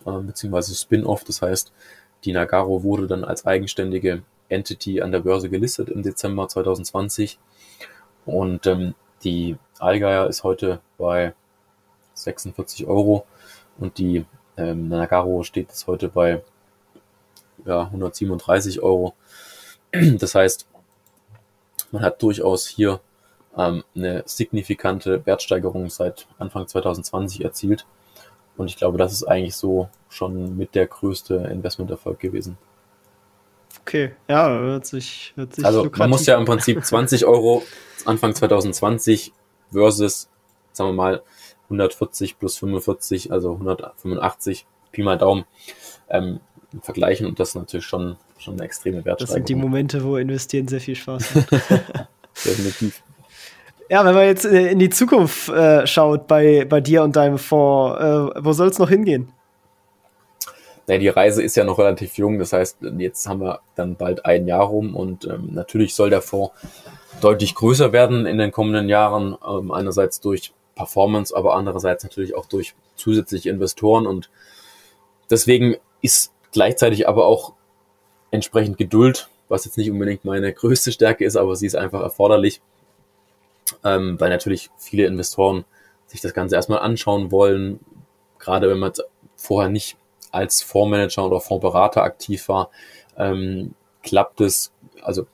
äh, 0.07 0.11
beziehungsweise 0.11 0.75
Spin-off. 0.75 1.25
Das 1.25 1.43
heißt, 1.43 1.73
die 2.25 2.33
Nagaro 2.33 2.83
wurde 2.83 3.07
dann 3.07 3.25
als 3.25 3.47
eigenständige 3.47 4.23
Entity 4.49 5.01
an 5.01 5.13
der 5.13 5.21
Börse 5.21 5.49
gelistet 5.49 5.89
im 5.89 6.03
Dezember 6.03 6.49
2020. 6.49 7.39
Und 8.27 8.67
ähm, 8.67 8.95
die 9.23 9.57
Allgeier 9.79 10.29
ist 10.29 10.45
heute 10.45 10.81
bei 10.99 11.35
46 12.15 12.87
Euro 12.87 13.27
und 13.79 13.99
die 13.99 14.25
ähm, 14.57 14.89
Nagaro 14.89 15.43
steht 15.43 15.69
jetzt 15.69 15.87
heute 15.87 16.09
bei 16.09 16.43
ja, 17.65 17.83
137 17.85 18.83
Euro. 18.83 19.15
Das 19.93 20.35
heißt, 20.35 20.67
man 21.91 22.03
hat 22.03 22.23
durchaus 22.23 22.67
hier 22.67 23.01
ähm, 23.57 23.83
eine 23.95 24.23
signifikante 24.27 25.25
Wertsteigerung 25.27 25.91
seit 25.91 26.29
Anfang 26.39 26.69
2020 26.69 27.45
erzielt. 27.45 27.87
Und 28.61 28.69
ich 28.69 28.77
glaube, 28.77 28.99
das 28.99 29.13
ist 29.13 29.25
eigentlich 29.25 29.57
so 29.57 29.89
schon 30.11 30.55
mit 30.55 30.75
der 30.75 30.87
größte 30.87 31.35
Investmenterfolg 31.51 32.21
gewesen. 32.21 32.59
Okay, 33.81 34.13
ja, 34.29 34.51
hört 34.51 34.85
sich, 34.85 35.33
hört 35.35 35.55
sich 35.55 35.65
Also 35.65 35.89
man 35.97 36.11
muss 36.11 36.27
ja 36.27 36.37
im 36.37 36.45
Prinzip 36.45 36.85
20 36.85 37.25
Euro 37.25 37.63
Anfang 38.05 38.35
2020 38.35 39.33
versus, 39.73 40.29
sagen 40.73 40.91
wir 40.91 40.95
mal, 40.95 41.23
140 41.65 42.39
plus 42.39 42.59
45, 42.59 43.33
also 43.33 43.53
185, 43.53 44.67
Pi 44.93 45.03
mal 45.03 45.17
Daumen, 45.17 45.47
ähm, 46.11 46.41
vergleichen 46.83 47.27
und 47.27 47.41
das 47.41 47.51
ist 47.51 47.55
natürlich 47.55 47.87
schon, 47.87 48.17
schon 48.37 48.55
eine 48.55 48.65
extreme 48.65 49.03
Wertsteigerung. 49.07 49.27
Das 49.27 49.33
sind 49.33 49.49
die 49.49 49.55
Momente, 49.55 50.05
wo 50.05 50.19
investieren 50.19 50.69
sehr 50.69 50.81
viel 50.81 50.97
Spaß 50.97 51.35
macht. 51.35 51.51
Definitiv. 52.45 53.03
Ja, 53.91 54.05
wenn 54.05 54.15
man 54.15 54.25
jetzt 54.25 54.45
äh, 54.45 54.69
in 54.71 54.79
die 54.79 54.89
Zukunft 54.89 55.49
äh, 55.49 55.85
schaut 55.85 56.29
bei, 56.29 56.65
bei 56.65 56.81
dir 56.81 57.03
und 57.03 57.17
deinem 57.17 57.39
Fonds, 57.39 58.01
äh, 58.01 58.45
wo 58.45 58.53
soll 58.53 58.69
es 58.69 58.79
noch 58.79 58.89
hingehen? 58.89 59.33
Ja, 60.87 60.97
die 60.97 61.09
Reise 61.09 61.43
ist 61.43 61.57
ja 61.57 61.65
noch 61.65 61.79
relativ 61.81 62.17
jung, 62.17 62.39
das 62.39 62.53
heißt, 62.53 62.79
jetzt 62.99 63.29
haben 63.29 63.41
wir 63.41 63.61
dann 63.75 63.97
bald 63.97 64.25
ein 64.25 64.47
Jahr 64.47 64.63
rum 64.63 64.95
und 64.95 65.25
ähm, 65.25 65.51
natürlich 65.53 65.97
soll 65.97 66.09
der 66.09 66.23
Fonds 66.23 66.55
deutlich 67.21 67.57
größer 67.57 67.93
werden 67.93 68.27
in 68.27 68.39
den 68.39 68.53
kommenden 68.53 68.89
Jahren. 68.89 69.37
Ähm, 69.45 69.73
einerseits 69.73 70.21
durch 70.21 70.53
Performance, 70.77 71.37
aber 71.37 71.57
andererseits 71.57 72.05
natürlich 72.05 72.37
auch 72.37 72.47
durch 72.47 72.75
zusätzliche 72.95 73.51
Investoren 73.51 74.07
und 74.07 74.31
deswegen 75.31 75.75
ist 76.01 76.33
gleichzeitig 76.53 77.09
aber 77.09 77.27
auch 77.27 77.55
entsprechend 78.31 78.79
Geduld, 78.79 79.29
was 79.49 79.65
jetzt 79.65 79.79
nicht 79.79 79.91
unbedingt 79.91 80.25
meine 80.25 80.53
größte 80.53 80.93
Stärke 80.93 81.25
ist, 81.25 81.35
aber 81.35 81.57
sie 81.57 81.67
ist 81.67 81.75
einfach 81.75 82.03
erforderlich, 82.03 82.61
ähm, 83.85 84.19
weil 84.21 84.31
natürlich 84.31 84.71
viele 84.77 85.07
Investoren 85.07 85.65
sich 86.07 86.21
das 86.21 86.35
Ganze 86.35 86.57
erstmal 86.57 86.81
anschauen 86.81 87.31
wollen, 87.31 87.81
gerade 88.39 88.69
wenn 88.69 88.79
man 88.79 88.93
vorher 89.37 89.71
nicht 89.71 89.97
als 90.33 90.63
Fondsmanager 90.63 91.27
oder 91.27 91.41
Fondsberater 91.41 92.03
aktiv 92.03 92.49
war, 92.49 92.71
ähm, 93.17 93.75
klappt 94.03 94.41
es, 94.41 94.73
also 95.03 95.27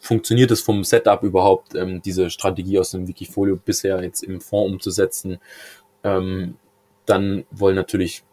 funktioniert 0.00 0.50
es 0.50 0.62
vom 0.62 0.84
Setup 0.84 1.22
überhaupt, 1.22 1.74
ähm, 1.74 2.00
diese 2.02 2.30
Strategie 2.30 2.78
aus 2.78 2.90
dem 2.90 3.06
Wikifolio 3.06 3.56
bisher 3.56 4.02
jetzt 4.02 4.22
im 4.22 4.40
Fonds 4.40 4.72
umzusetzen. 4.72 5.38
Ähm, 6.02 6.56
dann 7.06 7.44
wollen 7.50 7.76
natürlich 7.76 8.24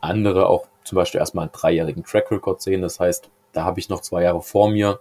andere 0.00 0.48
auch 0.48 0.66
zum 0.84 0.96
Beispiel 0.96 1.20
erstmal 1.20 1.44
einen 1.44 1.52
dreijährigen 1.52 2.04
Track 2.04 2.30
Record 2.30 2.60
sehen. 2.60 2.82
Das 2.82 2.98
heißt, 2.98 3.30
da 3.52 3.64
habe 3.64 3.78
ich 3.78 3.88
noch 3.88 4.00
zwei 4.00 4.22
Jahre 4.24 4.42
vor 4.42 4.70
mir. 4.70 5.00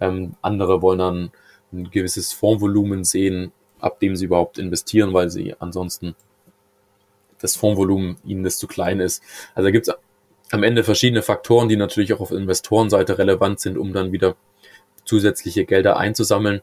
Ähm, 0.00 0.34
andere 0.42 0.82
wollen 0.82 0.98
dann 0.98 1.30
ein 1.72 1.90
gewisses 1.90 2.32
Fondsvolumen 2.32 3.04
sehen, 3.04 3.52
ab 3.78 4.00
dem 4.00 4.16
sie 4.16 4.26
überhaupt 4.26 4.58
investieren, 4.58 5.12
weil 5.12 5.30
sie 5.30 5.54
ansonsten 5.58 6.14
das 7.40 7.56
Fondsvolumen 7.56 8.16
ihnen 8.24 8.44
das 8.44 8.58
zu 8.58 8.66
klein 8.66 9.00
ist. 9.00 9.22
Also 9.54 9.66
da 9.66 9.70
gibt 9.70 9.88
es 9.88 9.94
am 10.50 10.62
Ende 10.62 10.84
verschiedene 10.84 11.22
Faktoren, 11.22 11.68
die 11.68 11.76
natürlich 11.76 12.12
auch 12.14 12.20
auf 12.20 12.30
Investorenseite 12.30 13.18
relevant 13.18 13.60
sind, 13.60 13.76
um 13.76 13.92
dann 13.92 14.12
wieder 14.12 14.36
zusätzliche 15.04 15.64
Gelder 15.64 15.96
einzusammeln. 15.96 16.62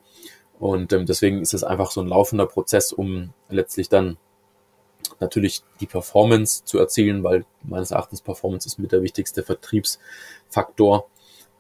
Und 0.60 0.94
ähm, 0.94 1.06
deswegen 1.06 1.42
ist 1.42 1.54
es 1.54 1.64
einfach 1.64 1.92
so 1.92 2.02
ein 2.02 2.08
laufender 2.08 2.46
Prozess, 2.46 2.94
um 2.94 3.34
letztlich 3.50 3.90
dann 3.90 4.18
natürlich 5.20 5.64
die 5.80 5.86
Performance 5.86 6.64
zu 6.66 6.80
erzielen, 6.80 7.24
weil 7.24 7.46
meines 7.64 7.92
Erachtens 7.92 8.22
Performance 8.22 8.68
ist 8.68 8.80
mit 8.80 8.92
der 8.92 9.02
wichtigste 9.02 9.44
Vertriebsfaktor, 9.44 11.10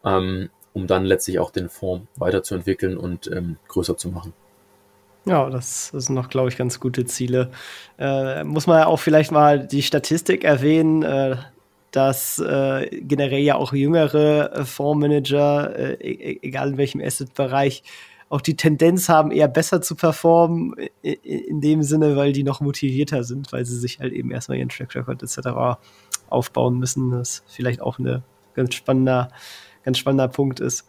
ähm, 0.05 0.49
um 0.73 0.87
dann 0.87 1.05
letztlich 1.05 1.39
auch 1.39 1.51
den 1.51 1.69
Fonds 1.69 2.07
weiterzuentwickeln 2.17 2.97
und 2.97 3.27
ähm, 3.27 3.57
größer 3.67 3.97
zu 3.97 4.09
machen. 4.09 4.33
Ja, 5.25 5.49
das, 5.49 5.87
sind 5.87 6.15
noch, 6.15 6.29
glaube 6.29 6.49
ich, 6.49 6.57
ganz 6.57 6.79
gute 6.79 7.05
Ziele. 7.05 7.51
Äh, 7.97 8.43
muss 8.43 8.67
man 8.67 8.79
ja 8.79 8.87
auch 8.87 8.99
vielleicht 8.99 9.31
mal 9.31 9.65
die 9.65 9.81
Statistik 9.81 10.43
erwähnen, 10.43 11.03
äh, 11.03 11.37
dass 11.91 12.39
äh, 12.39 12.89
generell 13.01 13.39
ja 13.39 13.55
auch 13.55 13.71
jüngere 13.71 14.51
äh, 14.51 14.65
Fondsmanager, 14.65 15.75
äh, 15.77 15.93
e, 15.93 16.11
e, 16.11 16.39
egal 16.41 16.69
in 16.69 16.77
welchem 16.77 17.01
Asset-Bereich, 17.01 17.83
auch 18.29 18.41
die 18.41 18.57
Tendenz 18.57 19.09
haben, 19.09 19.29
eher 19.29 19.47
besser 19.47 19.79
zu 19.79 19.95
performen, 19.95 20.73
in 21.03 21.61
dem 21.61 21.83
Sinne, 21.83 22.15
weil 22.15 22.33
die 22.33 22.43
noch 22.43 22.61
motivierter 22.61 23.23
sind, 23.23 23.53
weil 23.53 23.63
sie 23.63 23.77
sich 23.77 23.99
halt 23.99 24.11
eben 24.11 24.31
erstmal 24.31 24.57
ihren 24.57 24.69
Track 24.69 24.95
Record 24.95 25.21
etc. 25.21 25.77
aufbauen 26.29 26.79
müssen. 26.79 27.11
Das 27.11 27.43
vielleicht 27.45 27.79
auch 27.79 27.99
ein 27.99 28.23
ganz 28.55 28.73
spannender, 28.73 29.29
ganz 29.83 29.97
spannender 29.97 30.27
Punkt 30.27 30.59
ist. 30.59 30.85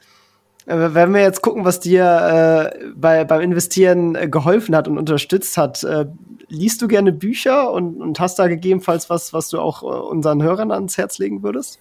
Äh, 0.66 0.94
wenn 0.94 1.12
wir 1.12 1.20
jetzt 1.20 1.42
gucken, 1.42 1.64
was 1.64 1.80
dir 1.80 2.72
äh, 2.72 2.86
bei, 2.94 3.24
beim 3.24 3.40
Investieren 3.40 4.14
äh, 4.14 4.28
geholfen 4.28 4.74
hat 4.74 4.88
und 4.88 4.98
unterstützt 4.98 5.56
hat, 5.56 5.82
äh, 5.84 6.06
liest 6.48 6.82
du 6.82 6.88
gerne 6.88 7.12
Bücher 7.12 7.70
und, 7.72 8.00
und 8.00 8.20
hast 8.20 8.38
da 8.38 8.48
gegebenenfalls 8.48 9.10
was, 9.10 9.32
was 9.32 9.48
du 9.48 9.60
auch 9.60 9.82
äh, 9.82 9.86
unseren 9.86 10.42
Hörern 10.42 10.70
ans 10.70 10.96
Herz 10.96 11.18
legen 11.18 11.42
würdest? 11.42 11.78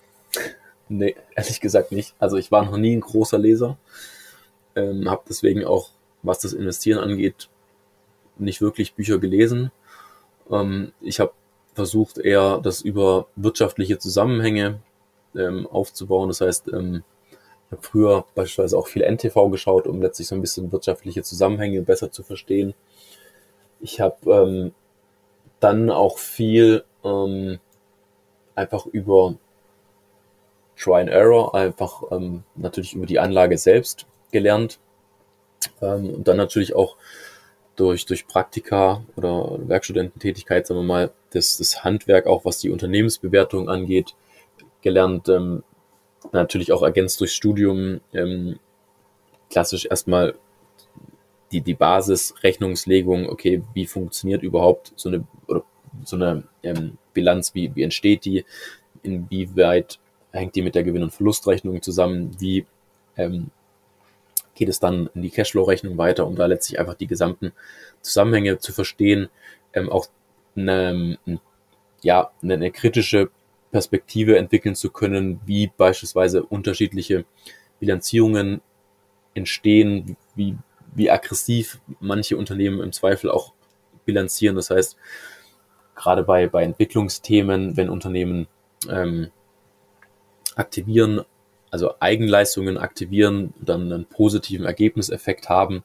Nee, 0.90 1.16
ehrlich 1.36 1.62
gesagt 1.62 1.92
nicht. 1.92 2.16
Also 2.20 2.38
ich 2.38 2.52
war 2.52 2.66
noch 2.66 2.78
nie 2.78 2.96
ein 2.96 3.02
großer 3.02 3.38
Leser. 3.38 3.78
Ähm, 4.76 5.10
habe 5.10 5.24
deswegen 5.30 5.64
auch, 5.66 5.90
was 6.24 6.40
das 6.40 6.54
Investieren 6.54 7.00
angeht, 7.00 7.50
nicht 8.38 8.62
wirklich 8.62 8.96
Bücher 8.96 9.20
gelesen. 9.20 9.72
Ähm, 10.50 10.92
ich 11.00 11.20
habe 11.20 11.32
versucht, 11.74 12.18
eher 12.18 12.60
das 12.62 12.82
über 12.82 13.28
wirtschaftliche 13.36 13.98
Zusammenhänge 13.98 14.80
ähm, 15.38 15.68
aufzubauen. 15.68 16.30
Das 16.30 16.42
heißt, 16.42 16.68
ähm, 16.74 17.04
Ich 17.68 17.72
habe 17.72 17.82
früher 17.82 18.26
beispielsweise 18.36 18.78
auch 18.78 18.88
viel 18.88 19.04
NTV 19.04 19.50
geschaut, 19.50 19.88
um 19.88 20.02
letztlich 20.02 20.28
so 20.28 20.36
ein 20.36 20.42
bisschen 20.42 20.72
wirtschaftliche 20.72 21.24
Zusammenhänge 21.24 21.82
besser 21.82 22.12
zu 22.12 22.24
verstehen. 22.24 22.74
Ich 23.82 24.00
habe 24.00 24.18
ähm, 24.32 24.74
dann 25.60 25.90
auch 25.90 26.18
viel 26.20 26.84
ähm, 27.04 27.60
einfach 28.56 28.86
über 28.86 29.36
Try 30.78 31.02
and 31.02 31.10
Error, 31.10 31.56
einfach 31.56 32.04
ähm, 32.12 32.44
natürlich 32.56 32.94
über 32.94 33.06
die 33.06 33.20
Anlage 33.20 33.58
selbst 33.58 34.06
gelernt 34.32 34.80
ähm, 35.82 36.10
und 36.10 36.28
dann 36.28 36.38
natürlich 36.38 36.76
auch 36.76 36.98
durch, 37.76 38.06
durch 38.06 38.28
Praktika 38.28 39.04
oder 39.16 39.58
Werkstudententätigkeit, 39.68 40.68
sagen 40.68 40.82
wir 40.82 40.86
mal, 40.86 41.12
das, 41.32 41.58
das 41.58 41.84
Handwerk, 41.84 42.28
auch 42.28 42.46
was 42.46 42.60
die 42.60 42.70
Unternehmensbewertung 42.70 43.70
angeht, 43.70 44.16
gelernt. 44.84 45.28
Ähm, 45.30 45.64
natürlich 46.32 46.72
auch 46.72 46.84
ergänzt 46.84 47.20
durch 47.20 47.34
Studium. 47.34 48.02
Ähm, 48.14 48.60
klassisch 49.50 49.86
erstmal 49.86 50.36
die, 51.52 51.62
die 51.62 51.76
Basis, 51.76 52.34
Rechnungslegung, 52.44 53.30
okay, 53.30 53.64
wie 53.74 53.86
funktioniert 53.86 54.44
überhaupt 54.44 54.92
so 54.96 55.10
eine, 55.10 55.26
oder 55.48 55.64
so 56.04 56.16
eine 56.16 56.44
ähm, 56.64 56.98
Bilanz, 57.14 57.54
wie, 57.54 57.76
wie 57.76 57.84
entsteht 57.84 58.26
die, 58.26 58.46
inwieweit 59.04 60.00
hängt 60.32 60.56
die 60.56 60.64
mit 60.64 60.74
der 60.74 60.84
Gewinn- 60.84 61.04
und 61.04 61.14
Verlustrechnung 61.14 61.82
zusammen, 61.82 62.36
wie 62.40 62.66
ähm, 63.18 63.52
geht 64.56 64.70
es 64.70 64.80
dann 64.80 65.10
in 65.14 65.22
die 65.22 65.30
Cashflow-Rechnung 65.30 65.98
weiter, 65.98 66.26
um 66.26 66.36
da 66.36 66.48
letztlich 66.48 66.80
einfach 66.80 66.96
die 66.96 67.08
gesamten 67.08 67.52
Zusammenhänge 68.02 68.58
zu 68.58 68.74
verstehen, 68.74 69.30
ähm, 69.74 69.92
auch 69.92 70.08
eine, 70.56 71.18
ja, 72.02 72.32
eine 72.42 72.72
kritische 72.72 73.30
Perspektive 73.74 74.38
entwickeln 74.38 74.76
zu 74.76 74.92
können, 74.92 75.42
wie 75.48 75.68
beispielsweise 75.76 76.44
unterschiedliche 76.44 77.26
Bilanzierungen 77.80 78.62
entstehen, 79.34 80.16
wie, 80.36 80.56
wie 80.94 81.10
aggressiv 81.10 81.82
manche 82.00 82.38
Unternehmen 82.38 82.82
im 82.82 82.92
Zweifel 82.92 83.32
auch 83.32 83.54
bilanzieren. 84.06 84.56
Das 84.56 84.70
heißt, 84.70 84.96
gerade 85.96 86.22
bei, 86.22 86.48
bei 86.48 86.64
Entwicklungsthemen, 86.64 87.76
wenn 87.76 87.90
Unternehmen 87.90 88.48
ähm, 88.88 89.32
aktivieren, 90.56 91.22
also 91.72 91.96
Eigenleistungen 92.00 92.78
aktivieren, 92.78 93.56
dann 93.60 93.92
einen 93.92 94.06
positiven 94.06 94.68
Ergebniseffekt 94.68 95.50
haben, 95.50 95.84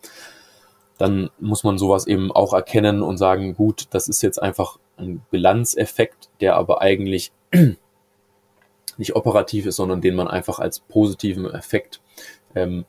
dann 0.98 1.30
muss 1.38 1.64
man 1.64 1.78
sowas 1.78 2.06
eben 2.06 2.30
auch 2.32 2.52
erkennen 2.52 3.02
und 3.02 3.16
sagen, 3.16 3.54
gut, 3.54 3.86
das 3.90 4.08
ist 4.08 4.20
jetzt 4.20 4.42
einfach 4.42 4.78
ein 4.98 5.22
Bilanzeffekt, 5.30 6.28
der 6.42 6.56
aber 6.56 6.82
eigentlich 6.82 7.32
nicht 8.96 9.16
operativ 9.16 9.66
ist, 9.66 9.76
sondern 9.76 10.00
den 10.00 10.14
man 10.14 10.28
einfach 10.28 10.58
als 10.58 10.80
positiven 10.80 11.50
Effekt 11.52 12.00
ähm, 12.54 12.84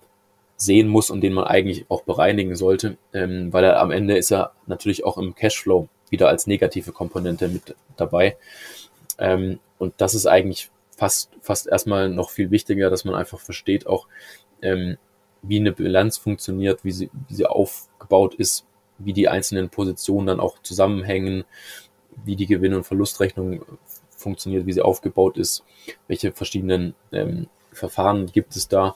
sehen 0.58 0.88
muss 0.88 1.10
und 1.10 1.22
den 1.22 1.34
man 1.34 1.46
eigentlich 1.46 1.86
auch 1.90 2.04
bereinigen 2.04 2.56
sollte, 2.56 2.98
ähm, 3.14 3.54
weil 3.54 3.64
er 3.64 3.80
am 3.80 3.92
Ende 3.92 4.18
ist 4.18 4.32
er 4.32 4.52
natürlich 4.66 5.06
auch 5.06 5.18
im 5.18 5.36
Cashflow 5.36 5.88
wieder 6.10 6.28
als 6.28 6.48
negative 6.48 6.92
Komponente 6.92 7.48
mit 7.48 7.76
dabei. 7.96 8.38
Ähm, 9.18 9.60
und 9.78 9.94
das 9.98 10.16
ist 10.16 10.26
eigentlich 10.26 10.70
fast, 10.98 11.32
fast 11.42 11.68
erstmal 11.68 12.10
noch 12.10 12.30
viel 12.30 12.52
wichtiger, 12.52 12.90
dass 12.90 13.06
man 13.06 13.16
einfach 13.16 13.40
versteht 13.40 13.88
auch, 13.88 14.08
ähm, 14.62 14.98
wie 15.42 15.60
eine 15.60 15.72
Bilanz 15.72 16.18
funktioniert, 16.18 16.84
wie 16.84 16.92
sie, 16.92 17.10
wie 17.30 17.36
sie 17.36 17.46
aufgebaut 17.46 18.36
ist, 18.36 18.66
wie 18.98 19.14
die 19.14 19.30
einzelnen 19.30 19.70
Positionen 19.70 20.28
dann 20.28 20.40
auch 20.42 20.62
zusammenhängen, 20.62 21.46
wie 22.26 22.36
die 22.36 22.48
Gewinn- 22.48 22.74
und 22.74 22.86
Verlustrechnung 22.86 23.64
funktioniert, 24.20 24.66
wie 24.66 24.74
sie 24.74 24.82
aufgebaut 24.82 25.38
ist, 25.38 25.64
welche 26.08 26.32
verschiedenen 26.32 26.96
ähm, 27.12 27.48
Verfahren 27.72 28.28
gibt 28.28 28.56
es 28.56 28.68
da, 28.68 28.96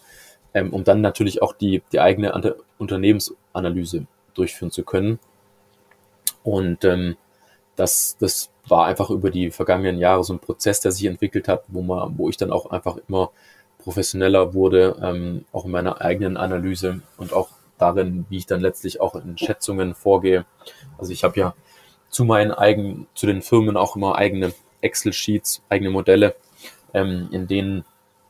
ähm, 0.54 0.74
um 0.74 0.84
dann 0.84 1.02
natürlich 1.02 1.42
auch 1.42 1.54
die, 1.54 1.82
die 1.92 2.00
eigene 2.00 2.56
Unternehmensanalyse 2.78 4.06
durchführen 4.34 4.72
zu 4.72 4.84
können. 4.84 5.20
Und 6.44 6.84
ähm, 6.84 7.16
das, 7.76 8.18
das 8.20 8.50
war 8.68 8.86
einfach 8.86 9.10
über 9.10 9.30
die 9.30 9.52
vergangenen 9.52 9.98
Jahre 9.98 10.24
so 10.24 10.34
ein 10.34 10.40
Prozess, 10.40 10.80
der 10.80 10.92
sich 10.92 11.06
entwickelt 11.06 11.48
hat, 11.48 11.64
wo 11.68 11.82
man, 11.82 12.18
wo 12.18 12.30
ich 12.30 12.38
dann 12.38 12.52
auch 12.52 12.72
einfach 12.72 12.98
immer 13.08 13.32
professioneller 13.80 14.54
wurde, 14.54 14.98
ähm, 15.02 15.46
auch 15.52 15.66
in 15.66 15.72
meiner 15.72 16.02
eigenen 16.02 16.38
Analyse 16.38 17.02
und 17.18 17.34
auch 17.34 17.50
darin, 17.78 18.26
wie 18.30 18.38
ich 18.38 18.46
dann 18.46 18.62
letztlich 18.62 19.02
auch 19.02 19.16
in 19.16 19.38
Schätzungen 19.38 19.94
vorgehe. 19.94 20.46
Also 20.98 21.12
ich 21.12 21.24
habe 21.24 21.40
ja 21.40 21.54
zu 22.10 22.24
meinen 22.24 22.52
eigenen, 22.52 23.08
zu 23.16 23.26
den 23.26 23.42
Firmen 23.42 23.76
auch 23.76 23.96
immer 23.96 24.16
eigene 24.16 24.54
Excel-Sheets, 24.84 25.64
eigene 25.70 25.90
Modelle, 25.90 26.36
ähm, 26.94 27.30
in 27.32 27.48
denen 27.48 27.86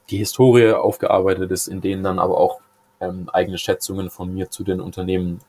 die 0.09 0.17
Historie 0.17 0.71
aufgearbeitet 0.71 1.51
ist, 1.51 1.67
in 1.67 1.81
denen 1.81 2.03
dann 2.03 2.19
aber 2.19 2.37
auch 2.37 2.59
ähm, 2.99 3.29
eigene 3.31 3.57
Schätzungen 3.57 4.09
von 4.09 4.33
mir 4.33 4.49
zu 4.49 4.63
den 4.63 4.79
Unternehmen 4.79 5.39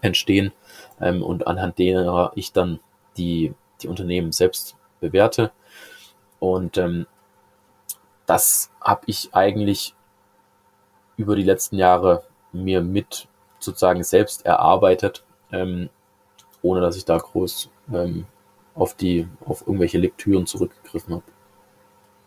entstehen 0.00 0.52
ähm, 1.00 1.22
und 1.22 1.46
anhand 1.46 1.78
derer 1.78 2.32
ich 2.34 2.52
dann 2.52 2.80
die, 3.16 3.54
die 3.80 3.88
Unternehmen 3.88 4.32
selbst 4.32 4.76
bewerte. 5.00 5.52
Und 6.40 6.76
ähm, 6.76 7.06
das 8.26 8.70
habe 8.80 9.02
ich 9.06 9.30
eigentlich 9.32 9.94
über 11.16 11.36
die 11.36 11.42
letzten 11.42 11.76
Jahre 11.76 12.24
mir 12.52 12.82
mit 12.82 13.28
sozusagen 13.58 14.02
selbst 14.02 14.44
erarbeitet, 14.44 15.24
ähm, 15.52 15.88
ohne 16.62 16.80
dass 16.80 16.96
ich 16.96 17.04
da 17.04 17.16
groß 17.18 17.70
ähm, 17.92 18.26
auf 18.74 18.94
die 18.94 19.28
auf 19.44 19.66
irgendwelche 19.66 19.98
Lektüren 19.98 20.46
zurückgegriffen 20.46 21.14
habe. 21.14 21.24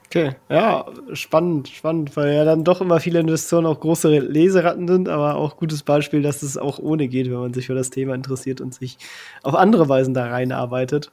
Okay, 0.06 0.36
ja, 0.50 0.86
spannend, 1.14 1.68
spannend, 1.68 2.16
weil 2.16 2.34
ja 2.34 2.46
dann 2.46 2.64
doch 2.64 2.80
immer 2.80 3.00
viele 3.00 3.20
Investoren 3.20 3.66
auch 3.66 3.80
große 3.80 4.20
Leseratten 4.20 4.88
sind, 4.88 5.10
aber 5.10 5.36
auch 5.36 5.58
gutes 5.58 5.84
Beispiel, 5.84 6.22
dass 6.22 6.42
es 6.44 6.58
auch 6.58 6.80
ohne 6.80 7.08
geht, 7.08 7.30
wenn 7.30 7.40
man 7.40 7.54
sich 7.54 7.66
für 7.66 7.76
das 7.76 7.90
Thema 7.90 8.14
interessiert 8.14 8.62
und 8.62 8.74
sich 8.74 8.98
auf 9.44 9.56
andere 9.56 9.90
Weisen 9.90 10.14
da 10.14 10.28
reinarbeitet. 10.28 11.12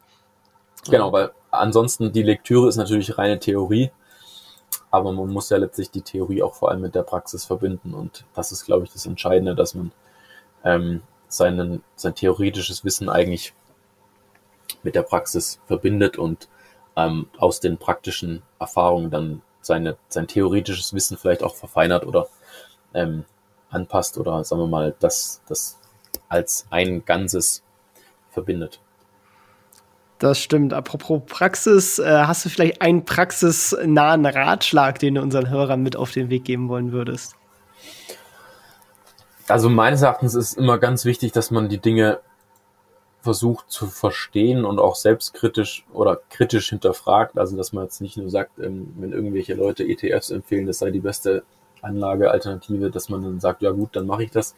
Genau, 0.88 1.12
weil 1.12 1.30
ansonsten 1.50 2.12
die 2.12 2.22
Lektüre 2.22 2.68
ist 2.68 2.76
natürlich 2.76 3.18
reine 3.18 3.38
Theorie, 3.38 3.90
aber 4.90 5.12
man 5.12 5.30
muss 5.30 5.50
ja 5.50 5.56
letztlich 5.56 5.90
die 5.90 6.02
Theorie 6.02 6.42
auch 6.42 6.54
vor 6.54 6.70
allem 6.70 6.82
mit 6.82 6.94
der 6.94 7.02
Praxis 7.02 7.44
verbinden 7.44 7.94
und 7.94 8.24
das 8.34 8.52
ist, 8.52 8.66
glaube 8.66 8.84
ich, 8.84 8.92
das 8.92 9.06
Entscheidende, 9.06 9.54
dass 9.54 9.74
man 9.74 9.90
ähm, 10.64 11.02
seinen, 11.28 11.82
sein 11.96 12.14
theoretisches 12.14 12.84
Wissen 12.84 13.08
eigentlich 13.08 13.54
mit 14.82 14.94
der 14.94 15.02
Praxis 15.02 15.60
verbindet 15.66 16.18
und 16.18 16.48
ähm, 16.96 17.26
aus 17.38 17.60
den 17.60 17.78
praktischen 17.78 18.42
Erfahrungen 18.58 19.10
dann 19.10 19.42
seine, 19.60 19.96
sein 20.08 20.26
theoretisches 20.26 20.92
Wissen 20.92 21.16
vielleicht 21.16 21.42
auch 21.42 21.54
verfeinert 21.54 22.06
oder 22.06 22.28
ähm, 22.94 23.24
anpasst 23.70 24.18
oder 24.18 24.44
sagen 24.44 24.62
wir 24.62 24.68
mal, 24.68 24.94
das, 24.98 25.42
das 25.48 25.78
als 26.28 26.66
ein 26.70 27.04
Ganzes 27.04 27.62
verbindet. 28.30 28.80
Das 30.18 30.38
stimmt. 30.38 30.72
Apropos 30.72 31.22
Praxis, 31.26 31.98
äh, 31.98 32.04
hast 32.04 32.44
du 32.44 32.48
vielleicht 32.48 32.80
einen 32.80 33.04
praxisnahen 33.04 34.24
Ratschlag, 34.24 34.98
den 35.00 35.16
du 35.16 35.22
unseren 35.22 35.50
Hörern 35.50 35.82
mit 35.82 35.96
auf 35.96 36.12
den 36.12 36.30
Weg 36.30 36.44
geben 36.44 36.68
wollen 36.68 36.92
würdest? 36.92 37.34
Also 39.48 39.68
meines 39.68 40.02
Erachtens 40.02 40.34
ist 40.34 40.56
immer 40.56 40.78
ganz 40.78 41.04
wichtig, 41.04 41.32
dass 41.32 41.50
man 41.50 41.68
die 41.68 41.78
Dinge 41.78 42.20
versucht 43.22 43.70
zu 43.70 43.86
verstehen 43.86 44.64
und 44.64 44.78
auch 44.78 44.96
selbstkritisch 44.96 45.86
oder 45.92 46.20
kritisch 46.28 46.70
hinterfragt. 46.70 47.38
Also 47.38 47.56
dass 47.56 47.72
man 47.72 47.84
jetzt 47.84 48.00
nicht 48.00 48.16
nur 48.16 48.28
sagt, 48.28 48.58
ähm, 48.58 48.92
wenn 48.98 49.12
irgendwelche 49.12 49.54
Leute 49.54 49.84
ETFs 49.84 50.30
empfehlen, 50.30 50.66
das 50.66 50.80
sei 50.80 50.90
die 50.90 51.00
beste 51.00 51.44
Anlagealternative, 51.82 52.90
dass 52.90 53.08
man 53.08 53.22
dann 53.22 53.40
sagt, 53.40 53.62
ja 53.62 53.70
gut, 53.70 53.96
dann 53.96 54.06
mache 54.06 54.24
ich 54.24 54.30
das, 54.30 54.54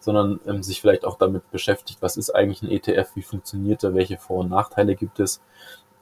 sondern 0.00 0.40
ähm, 0.46 0.62
sich 0.62 0.80
vielleicht 0.80 1.04
auch 1.04 1.18
damit 1.18 1.50
beschäftigt, 1.50 2.02
was 2.02 2.16
ist 2.16 2.30
eigentlich 2.30 2.62
ein 2.62 2.70
ETF, 2.70 3.10
wie 3.14 3.22
funktioniert 3.22 3.84
er, 3.84 3.94
welche 3.94 4.18
Vor- 4.18 4.40
und 4.40 4.50
Nachteile 4.50 4.94
gibt 4.94 5.20
es, 5.20 5.40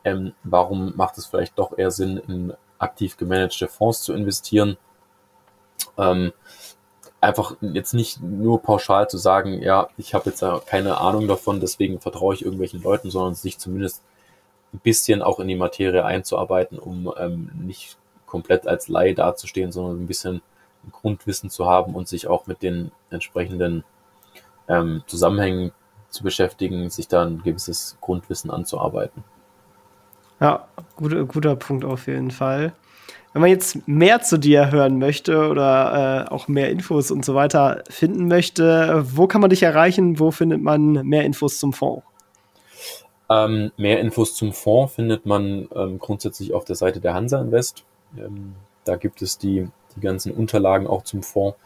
ähm, 0.05 0.33
warum 0.45 0.95
macht 0.97 1.19
es 1.19 1.27
vielleicht 1.27 1.59
doch 1.59 1.77
eher 1.77 1.91
Sinn, 1.91 2.17
in 2.17 2.55
aktiv 2.79 3.17
gemanagte 3.17 3.69
Fonds 3.69 4.03
zu 4.03 4.13
investieren. 4.13 4.77
Ähm, 5.97 6.33
einfach 7.23 7.57
jetzt 7.61 7.95
nicht 7.95 8.21
nur 8.21 8.61
pauschal 8.63 9.09
zu 9.09 9.17
sagen, 9.17 9.63
ja, 9.63 9.89
ich 9.97 10.13
habe 10.13 10.29
jetzt 10.31 10.45
keine 10.67 10.99
Ahnung 10.99 11.29
davon, 11.29 11.61
deswegen 11.61 12.01
vertraue 12.01 12.35
ich 12.35 12.43
irgendwelchen 12.45 12.83
Leuten, 12.83 13.11
sondern 13.11 13.35
sich 13.35 13.59
zumindest 13.59 14.03
ein 14.75 14.81
bisschen 14.81 15.23
auch 15.23 15.39
in 15.39 15.49
die 15.49 15.57
Materie 15.57 16.05
einzuarbeiten, 16.05 16.79
um 16.79 17.13
ähm, 17.17 17.51
nicht 17.55 17.97
komplett 18.27 18.67
als 18.67 18.89
Laie 18.89 19.15
dazustehen, 19.15 19.71
sondern 19.71 20.03
ein 20.03 20.07
bisschen 20.07 20.43
Grundwissen 20.91 21.49
zu 21.49 21.67
haben 21.67 21.95
und 21.95 22.09
sich 22.09 22.27
auch 22.27 22.47
mit 22.47 22.63
den 22.63 22.91
entsprechenden 23.11 23.85
ähm, 24.69 25.05
Zusammenhängen 25.07 25.71
zu 26.09 26.25
beschäftigen, 26.25 26.91
sich 26.91 27.07
da 27.07 27.23
ein 27.25 27.43
gewisses 27.43 27.97
Grundwissen 28.01 28.51
anzuarbeiten. 28.51 29.23
Ja, 30.41 30.67
guter, 30.97 31.25
guter 31.25 31.55
Punkt 31.55 31.85
auf 31.85 32.09
jeden 32.09 32.33
Fall. 32.33 32.73
Wenn 33.33 33.41
man 33.41 33.51
jetzt 33.51 33.89
mehr 33.89 34.21
zu 34.21 34.39
dir 34.39 34.71
hören 34.71 34.99
möchte 34.99 35.49
oder 35.49 36.27
äh, 36.29 36.31
auch 36.31 36.49
mehr 36.49 36.71
Infos 36.71 37.11
und 37.11 37.25
so 37.25 37.35
weiter 37.35 37.83
finden 37.89 38.29
möchte, 38.29 39.05
wo 39.07 39.27
kann 39.27 39.41
man 39.41 39.49
dich 39.49 39.63
erreichen? 39.63 40.19
Wo 40.19 40.31
findet 40.31 40.61
man 40.61 40.93
mehr 41.07 41.25
Infos 41.25 41.59
zum 41.59 41.73
Fonds? 41.73 42.05
Ähm, 43.31 43.73
mehr 43.79 44.01
Infos 44.01 44.35
zum 44.35 44.53
Fonds 44.53 44.95
findet 44.95 45.25
man 45.25 45.69
ähm, 45.75 45.99
grundsätzlich 45.99 46.53
auf 46.53 46.67
der 46.67 46.77
Seite 46.77 47.01
der 47.01 47.15
Hansa 47.15 47.41
Invest. 47.41 47.85
Ähm, 48.19 48.55
da 48.85 48.97
gibt 48.97 49.23
es 49.23 49.39
die, 49.39 49.69
die 49.97 50.01
ganzen 50.01 50.33
Unterlagen 50.33 50.87
auch 50.87 51.03
zum 51.05 51.23
Fonds. 51.23 51.57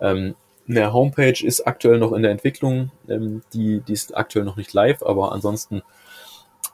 Ähm, 0.00 0.34
eine 0.66 0.92
Homepage 0.92 1.44
ist 1.44 1.66
aktuell 1.66 1.98
noch 1.98 2.12
in 2.12 2.22
der 2.22 2.30
Entwicklung, 2.30 2.92
ähm, 3.08 3.42
die, 3.52 3.80
die 3.80 3.92
ist 3.92 4.16
aktuell 4.16 4.44
noch 4.44 4.56
nicht 4.56 4.72
live, 4.72 5.02
aber 5.02 5.32
ansonsten 5.32 5.82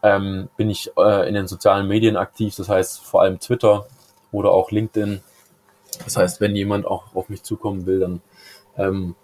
ähm, 0.03 0.49
bin 0.57 0.71
ich 0.71 0.93
äh, 0.97 1.27
in 1.27 1.35
den 1.35 1.49
sozialen 1.49 1.89
Medien 1.89 2.17
aktiv, 2.17 2.55
das 2.55 2.69
heißt 2.69 3.01
vor 3.01 3.23
allem 3.23 3.41
Twitter 3.41 3.87
oder 4.33 4.51
auch 4.51 4.71
LinkedIn. 4.71 5.21
Das 6.05 6.17
heißt, 6.17 6.41
wenn 6.41 6.55
jemand 6.57 6.87
auch 6.87 7.15
auf 7.15 7.29
mich 7.29 7.43
zukommen 7.43 7.87
will, 7.87 8.01
dann 8.01 8.21
ähm, 8.77 9.15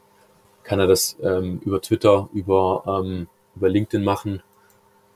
kann 0.62 0.80
er 0.80 0.86
das 0.86 1.16
ähm, 1.22 1.60
über 1.64 1.80
Twitter, 1.80 2.28
über, 2.32 3.02
ähm, 3.04 3.28
über 3.56 3.68
LinkedIn 3.68 4.04
machen. 4.04 4.42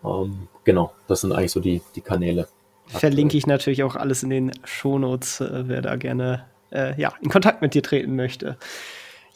Ähm, 0.05 0.49
genau, 0.65 0.93
das 1.07 1.23
sind 1.23 1.33
eigentlich 1.33 1.53
so 1.53 1.61
die, 1.61 1.83
die 1.95 2.01
Kanäle. 2.01 2.49
Verlinke 2.87 3.37
ich 3.37 3.47
natürlich 3.47 3.83
auch 3.83 3.97
alles 3.97 4.23
in 4.23 4.31
den 4.31 4.53
Shownotes, 4.65 5.41
äh, 5.41 5.65
wer 5.67 5.83
da 5.83 5.97
gerne 5.97 6.47
äh, 6.71 7.01
ja, 7.01 7.13
in 7.21 7.31
Kontakt 7.31 7.63
mit 7.63 7.75
dir 7.75 7.83
treten 7.83 8.17
möchte. 8.17 8.57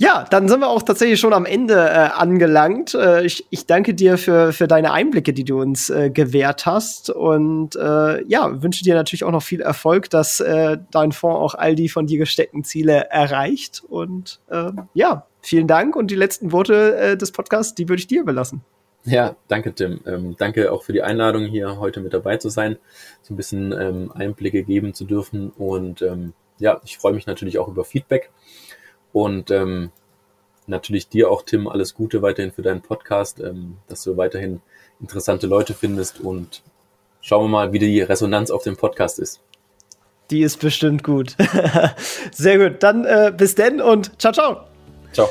Ja, 0.01 0.25
dann 0.31 0.49
sind 0.49 0.61
wir 0.61 0.71
auch 0.71 0.83
tatsächlich 0.83 1.21
schon 1.21 1.35
am 1.35 1.45
Ende 1.45 1.75
äh, 1.75 2.09
angelangt. 2.15 2.95
Äh, 2.95 3.27
ich, 3.27 3.47
ich 3.51 3.67
danke 3.67 3.93
dir 3.93 4.17
für, 4.17 4.55
für 4.55 4.67
deine 4.67 4.93
Einblicke, 4.93 5.35
die 5.35 5.45
du 5.45 5.61
uns 5.61 5.91
äh, 5.91 6.09
gewährt 6.09 6.65
hast. 6.65 7.11
Und 7.11 7.77
äh, 7.77 8.25
ja, 8.25 8.63
wünsche 8.63 8.83
dir 8.83 8.95
natürlich 8.95 9.25
auch 9.25 9.31
noch 9.31 9.43
viel 9.43 9.61
Erfolg, 9.61 10.09
dass 10.09 10.41
äh, 10.41 10.79
dein 10.91 11.13
Fonds 11.13 11.37
auch 11.37 11.55
all 11.55 11.75
die 11.75 11.91
von 11.91 12.07
dir 12.07 12.17
gesteckten 12.17 12.65
Ziele 12.65 13.11
erreicht. 13.11 13.83
Und 13.87 14.41
äh, 14.49 14.73
ja, 14.95 15.27
vielen 15.43 15.67
Dank. 15.67 15.95
Und 15.97 16.11
die 16.11 16.17
letzten 16.17 16.51
Worte 16.51 16.97
äh, 16.97 17.17
des 17.19 17.31
Podcasts, 17.31 17.75
die 17.75 17.91
würde 17.91 18.01
ich 18.01 18.07
dir 18.07 18.23
überlassen. 18.23 18.63
Ja, 19.05 19.37
danke, 19.49 19.75
Tim. 19.75 20.01
Ähm, 20.07 20.35
danke 20.39 20.73
auch 20.73 20.83
für 20.83 20.95
die 20.95 21.03
Einladung, 21.03 21.45
hier 21.45 21.79
heute 21.79 22.01
mit 22.01 22.15
dabei 22.15 22.39
zu 22.39 22.49
sein, 22.49 22.79
so 23.21 23.35
ein 23.35 23.37
bisschen 23.37 23.73
ähm, 23.73 24.11
Einblicke 24.15 24.63
geben 24.63 24.95
zu 24.95 25.05
dürfen. 25.05 25.51
Und 25.51 26.01
ähm, 26.01 26.33
ja, 26.59 26.81
ich 26.87 26.97
freue 26.97 27.13
mich 27.13 27.27
natürlich 27.27 27.59
auch 27.59 27.69
über 27.69 27.85
Feedback. 27.85 28.31
Und 29.13 29.51
ähm, 29.51 29.91
natürlich 30.67 31.09
dir 31.09 31.31
auch, 31.31 31.43
Tim, 31.43 31.69
alles 31.69 31.95
Gute 31.95 32.23
weiterhin 32.23 32.53
für 32.53 32.63
deinen 32.63 32.81
Podcast, 32.83 33.41
ähm, 33.41 33.77
dass 33.89 34.05
du 34.05 34.17
weiterhin 34.17 34.61
interessante 35.01 35.47
Leute 35.47 35.75
findest 35.75 36.21
und 36.21 36.63
schauen 37.21 37.45
wir 37.45 37.49
mal, 37.49 37.73
wie 37.73 37.79
die 37.79 38.01
Resonanz 38.01 38.51
auf 38.51 38.63
dem 38.63 38.77
Podcast 38.77 39.19
ist. 39.19 39.41
Die 40.31 40.43
ist 40.43 40.59
bestimmt 40.59 41.03
gut. 41.03 41.37
Sehr 42.33 42.59
gut. 42.59 42.83
Dann 42.83 43.05
äh, 43.05 43.33
bis 43.37 43.57
denn 43.57 43.81
und 43.81 44.19
ciao, 44.21 44.33
ciao. 44.33 44.65
Ciao. 45.13 45.29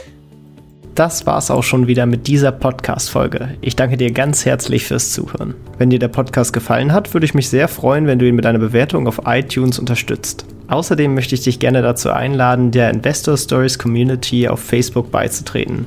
Das 1.00 1.26
war's 1.26 1.50
auch 1.50 1.64
schon 1.64 1.88
wieder 1.88 2.06
mit 2.06 2.28
dieser 2.28 2.52
Podcast-Folge. 2.52 3.56
Ich 3.62 3.78
danke 3.78 3.96
dir 3.96 4.12
ganz 4.12 4.46
herzlich 4.46 4.84
fürs 4.84 5.14
Zuhören. 5.14 5.54
Wenn 5.78 5.90
dir 5.90 5.98
der 5.98 6.10
Podcast 6.10 6.52
gefallen 6.52 6.92
hat, 6.92 7.14
würde 7.14 7.24
ich 7.24 7.34
mich 7.34 7.48
sehr 7.48 7.70
freuen, 7.70 8.06
wenn 8.06 8.20
du 8.20 8.28
ihn 8.28 8.36
mit 8.36 8.46
einer 8.46 8.60
Bewertung 8.60 9.08
auf 9.08 9.22
iTunes 9.24 9.80
unterstützt. 9.80 10.44
Außerdem 10.68 11.14
möchte 11.14 11.36
ich 11.36 11.42
dich 11.46 11.60
gerne 11.60 11.82
dazu 11.82 12.10
einladen, 12.10 12.72
der 12.72 12.90
Investor 12.90 13.38
Stories 13.38 13.80
Community 13.80 14.50
auf 14.50 14.60
Facebook 14.60 15.10
beizutreten. 15.10 15.86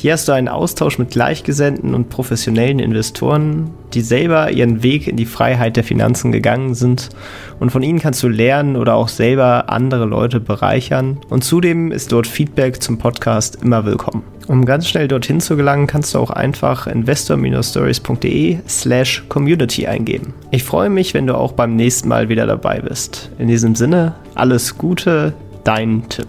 Hier 0.00 0.14
hast 0.14 0.28
du 0.28 0.32
einen 0.32 0.48
Austausch 0.48 0.98
mit 0.98 1.10
Gleichgesinnten 1.10 1.94
und 1.94 2.08
professionellen 2.08 2.78
Investoren, 2.78 3.68
die 3.92 4.00
selber 4.00 4.50
ihren 4.50 4.82
Weg 4.82 5.06
in 5.06 5.16
die 5.18 5.26
Freiheit 5.26 5.76
der 5.76 5.84
Finanzen 5.84 6.32
gegangen 6.32 6.74
sind 6.74 7.10
und 7.58 7.68
von 7.68 7.82
ihnen 7.82 7.98
kannst 7.98 8.22
du 8.22 8.28
lernen 8.28 8.76
oder 8.76 8.94
auch 8.94 9.08
selber 9.08 9.68
andere 9.68 10.06
Leute 10.06 10.40
bereichern 10.40 11.18
und 11.28 11.44
zudem 11.44 11.92
ist 11.92 12.12
dort 12.12 12.26
Feedback 12.26 12.82
zum 12.82 12.96
Podcast 12.96 13.58
immer 13.62 13.84
willkommen. 13.84 14.22
Um 14.46 14.64
ganz 14.64 14.88
schnell 14.88 15.06
dorthin 15.06 15.38
zu 15.38 15.54
gelangen, 15.54 15.86
kannst 15.86 16.14
du 16.14 16.18
auch 16.18 16.30
einfach 16.30 16.86
investor-stories.de 16.86 18.60
slash 18.66 19.24
community 19.28 19.86
eingeben. 19.86 20.32
Ich 20.50 20.64
freue 20.64 20.88
mich, 20.88 21.12
wenn 21.12 21.26
du 21.26 21.36
auch 21.36 21.52
beim 21.52 21.76
nächsten 21.76 22.08
Mal 22.08 22.30
wieder 22.30 22.46
dabei 22.46 22.80
bist. 22.80 23.30
In 23.38 23.48
diesem 23.48 23.74
Sinne, 23.74 24.14
alles 24.34 24.78
Gute, 24.78 25.34
dein 25.62 26.08
Tim. 26.08 26.24